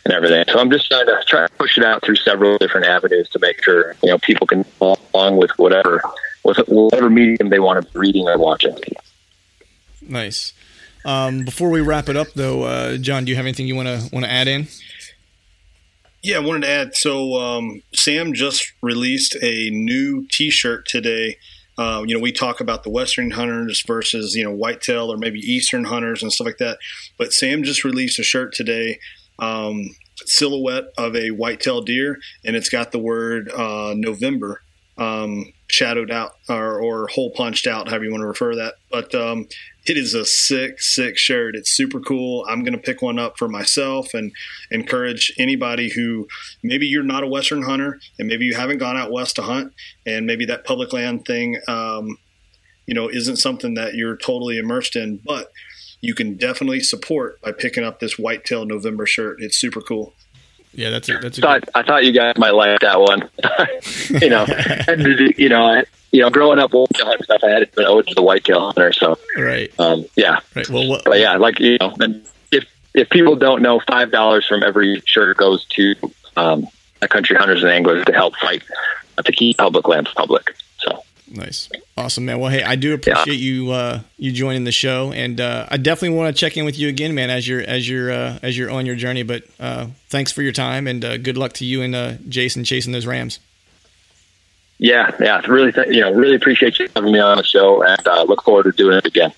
[0.05, 0.45] and everything.
[0.49, 3.39] So I'm just trying to try to push it out through several different avenues to
[3.39, 6.03] make sure you know people can follow along with whatever
[6.45, 8.77] with whatever medium they want to be reading or watching.
[10.03, 10.53] Nice.
[11.05, 13.89] Um, before we wrap it up, though, uh, John, do you have anything you want
[13.89, 14.69] to want to add in?
[16.23, 16.97] Yeah, I wanted to add.
[16.97, 21.37] So um, Sam just released a new T-shirt today.
[21.77, 25.41] Uh, you know, we talk about the Western hunters versus you know whitetail or maybe
[25.41, 26.79] Eastern hunters and stuff like that.
[27.19, 28.99] But Sam just released a shirt today,
[29.39, 29.85] um,
[30.25, 34.63] silhouette of a whitetail deer, and it's got the word uh, November
[34.97, 38.75] um, shadowed out or, or hole punched out, however you want to refer to that.
[38.91, 39.47] But um,
[39.87, 41.55] it is a sick, sick shirt.
[41.55, 42.47] It's super cool.
[42.49, 44.33] I'm going to pick one up for myself and
[44.71, 46.27] encourage anybody who
[46.63, 49.73] maybe you're not a Western hunter and maybe you haven't gone out west to hunt
[50.07, 52.17] and maybe that public land thing, um,
[52.87, 55.51] you know, isn't something that you're totally immersed in, but
[56.01, 59.39] you can definitely support by picking up this whitetail November shirt.
[59.41, 60.15] It's super cool.
[60.75, 61.71] Yeah, that's a, that's a thought, good...
[61.75, 63.29] I thought you guys might like that one.
[64.23, 64.45] you know,
[64.89, 68.07] and, you know, I, you know, growing up whitetail hunting stuff, I had been owed
[68.09, 68.93] to the whitetail hunter.
[68.93, 70.69] So, right, um, yeah, right.
[70.69, 71.05] Well, what...
[71.05, 71.95] but yeah, like you know,
[72.53, 72.65] if
[72.95, 75.95] if people don't know, five dollars from every shirt goes to
[76.37, 76.67] um,
[77.01, 78.63] Backcountry Hunters and Anglers to help fight
[79.25, 80.55] to keep public lands public.
[81.35, 82.39] Nice, awesome, man.
[82.39, 83.53] Well, hey, I do appreciate yeah.
[83.53, 86.79] you uh, you joining the show, and uh, I definitely want to check in with
[86.79, 89.25] you again, man, as you're as you're uh, as you're on your journey.
[89.25, 92.63] But uh, thanks for your time, and uh, good luck to you and uh, Jason
[92.63, 93.41] chasing those Rams.
[94.79, 98.29] Yeah, yeah, really, th- you know, really appreciate you having me on the show, and
[98.29, 99.33] look forward to doing it again.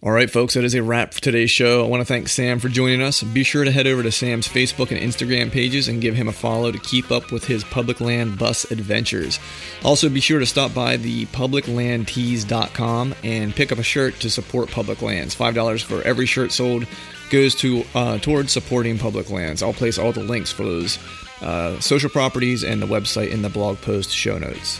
[0.00, 1.84] All right, folks, that is a wrap for today's show.
[1.84, 3.20] I want to thank Sam for joining us.
[3.24, 6.32] Be sure to head over to Sam's Facebook and Instagram pages and give him a
[6.32, 9.40] follow to keep up with his public land bus adventures.
[9.82, 14.70] Also, be sure to stop by the publiclandtees.com and pick up a shirt to support
[14.70, 15.34] public lands.
[15.34, 16.86] $5 for every shirt sold
[17.30, 19.64] goes to uh, towards supporting public lands.
[19.64, 20.96] I'll place all the links for those
[21.42, 24.78] uh, social properties and the website in the blog post show notes.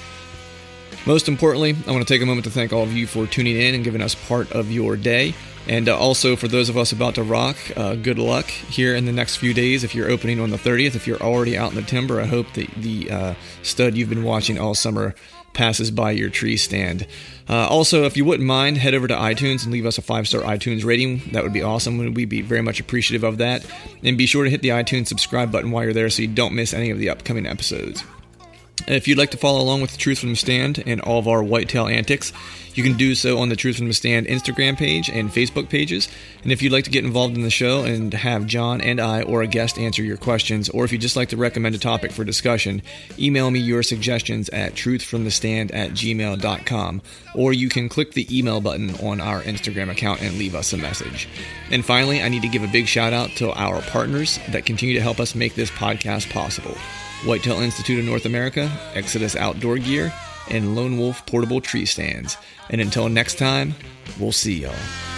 [1.09, 3.56] Most importantly, I want to take a moment to thank all of you for tuning
[3.56, 5.32] in and giving us part of your day.
[5.66, 9.06] And uh, also for those of us about to rock, uh, good luck here in
[9.06, 9.85] the next few days.
[9.85, 12.52] If you're opening on the 30th, if you're already out in the timber, I hope
[12.52, 15.14] that the uh, stud you've been watching all summer
[15.55, 17.06] passes by your tree stand.
[17.48, 20.28] Uh, also, if you wouldn't mind, head over to iTunes and leave us a five
[20.28, 21.20] star iTunes rating.
[21.32, 21.97] That would be awesome.
[21.97, 23.64] We'd be very much appreciative of that.
[24.05, 26.55] And be sure to hit the iTunes subscribe button while you're there so you don't
[26.55, 28.05] miss any of the upcoming episodes.
[28.87, 31.29] If you'd like to follow along with the Truth from the Stand and all of
[31.29, 32.33] our whitetail antics,
[32.75, 36.09] you can do so on the Truth from the Stand Instagram page and Facebook pages.
[36.45, 39.23] And if you'd like to get involved in the show and have John and I
[39.23, 42.13] or a guest answer your questions, or if you'd just like to recommend a topic
[42.13, 42.83] for discussion,
[43.19, 47.03] email me your suggestions at truthfromthestand at gmail.com,
[47.35, 50.77] or you can click the email button on our Instagram account and leave us a
[50.77, 51.29] message.
[51.73, 54.95] And finally, I need to give a big shout out to our partners that continue
[54.95, 56.77] to help us make this podcast possible.
[57.24, 60.12] Whitetail Institute of North America, Exodus Outdoor Gear,
[60.51, 62.36] and Lone Wolf Portable Tree Stands.
[62.70, 63.74] And until next time,
[64.19, 65.18] we'll see y'all.